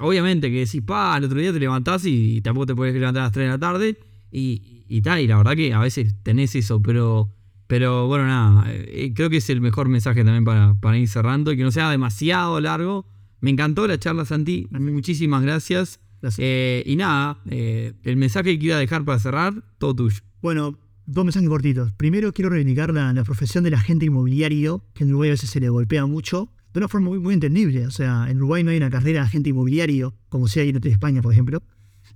[0.00, 3.26] Obviamente que decís, pa, el otro día te levantás y, tampoco te puedes levantar a
[3.26, 3.96] las 3 de la tarde.
[4.32, 7.30] Y, y tal, y la verdad que a veces tenés eso, pero,
[7.66, 11.52] pero bueno, nada, eh, creo que es el mejor mensaje también para, para ir cerrando
[11.52, 13.06] y que no sea demasiado largo.
[13.40, 14.68] Me encantó la charla, Santi.
[14.70, 16.00] Muchísimas gracias.
[16.22, 16.40] Gracias.
[16.42, 20.20] Eh, y nada, eh, el mensaje que iba a dejar para cerrar, todo tuyo.
[20.40, 21.92] Bueno, dos mensajes cortitos.
[21.92, 25.60] Primero, quiero reivindicar la, la profesión del agente inmobiliario, que en Uruguay a veces se
[25.60, 27.86] le golpea mucho, de una forma muy, muy entendible.
[27.86, 30.86] O sea, en Uruguay no hay una carrera de agente inmobiliario, como si hay en
[30.86, 31.62] España, por ejemplo,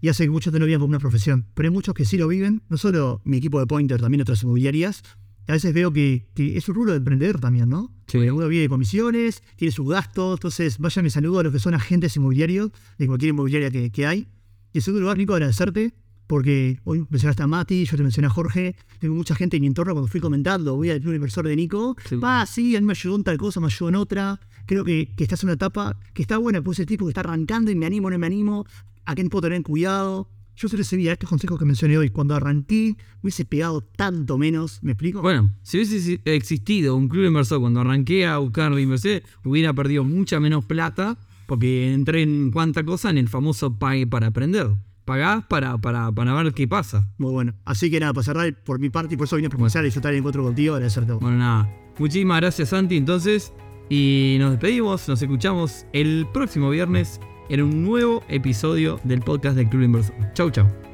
[0.01, 1.47] y hace que muchos no lo vean como una profesión.
[1.55, 4.43] Pero hay muchos que sí lo viven, no solo mi equipo de Pointer, también otras
[4.43, 5.03] inmobiliarias.
[5.49, 7.91] A veces veo que, que es un rubro de emprendedor también, ¿no?
[8.07, 8.19] Sí.
[8.19, 11.75] Uno vive de comisiones, tiene sus gastos, entonces vaya mi saludo a los que son
[11.75, 14.29] agentes inmobiliarios de cualquier inmobiliaria que, que hay.
[14.73, 15.95] Y en segundo lugar, Nico, agradecerte
[16.27, 19.67] porque hoy mencionaste a Mati, yo te mencioné a Jorge, tengo mucha gente en mi
[19.67, 22.17] entorno cuando fui comentando, voy al club inversor de Nico, Sí.
[22.17, 25.09] va, sí, a mí me ayudó en tal cosa, me ayudó en otra, creo que,
[25.17, 27.75] que estás en una etapa que está buena, pues el tipo que está arrancando y
[27.77, 28.67] me animo, no me animo,
[29.07, 30.29] a quién puedo tener cuidado.
[30.59, 34.91] Yo se recibía estos consejos que mencioné hoy, cuando arranqué hubiese pegado tanto menos, ¿me
[34.91, 35.23] explico?
[35.23, 40.03] Bueno, si hubiese existido un club inversor cuando arranqué a buscar la inversión, hubiera perdido
[40.03, 44.67] mucha menos plata porque entré en cuánta cosa en el famoso pague para aprender.
[45.05, 47.09] Pagás para, para, para ver qué pasa.
[47.19, 47.55] Muy bueno.
[47.65, 49.87] Así que nada, para cerrar por mi parte, y por eso vine a promocionar y
[49.87, 51.13] disfrutar el encuentro contigo, agradecerte.
[51.13, 51.73] Bueno, nada.
[52.01, 52.97] Muchísimas gracias, Santi.
[52.97, 53.53] Entonces,
[53.89, 55.09] y nos despedimos.
[55.09, 60.15] Nos escuchamos el próximo viernes en un nuevo episodio del podcast del Club Inversor.
[60.35, 60.88] Chau, chau.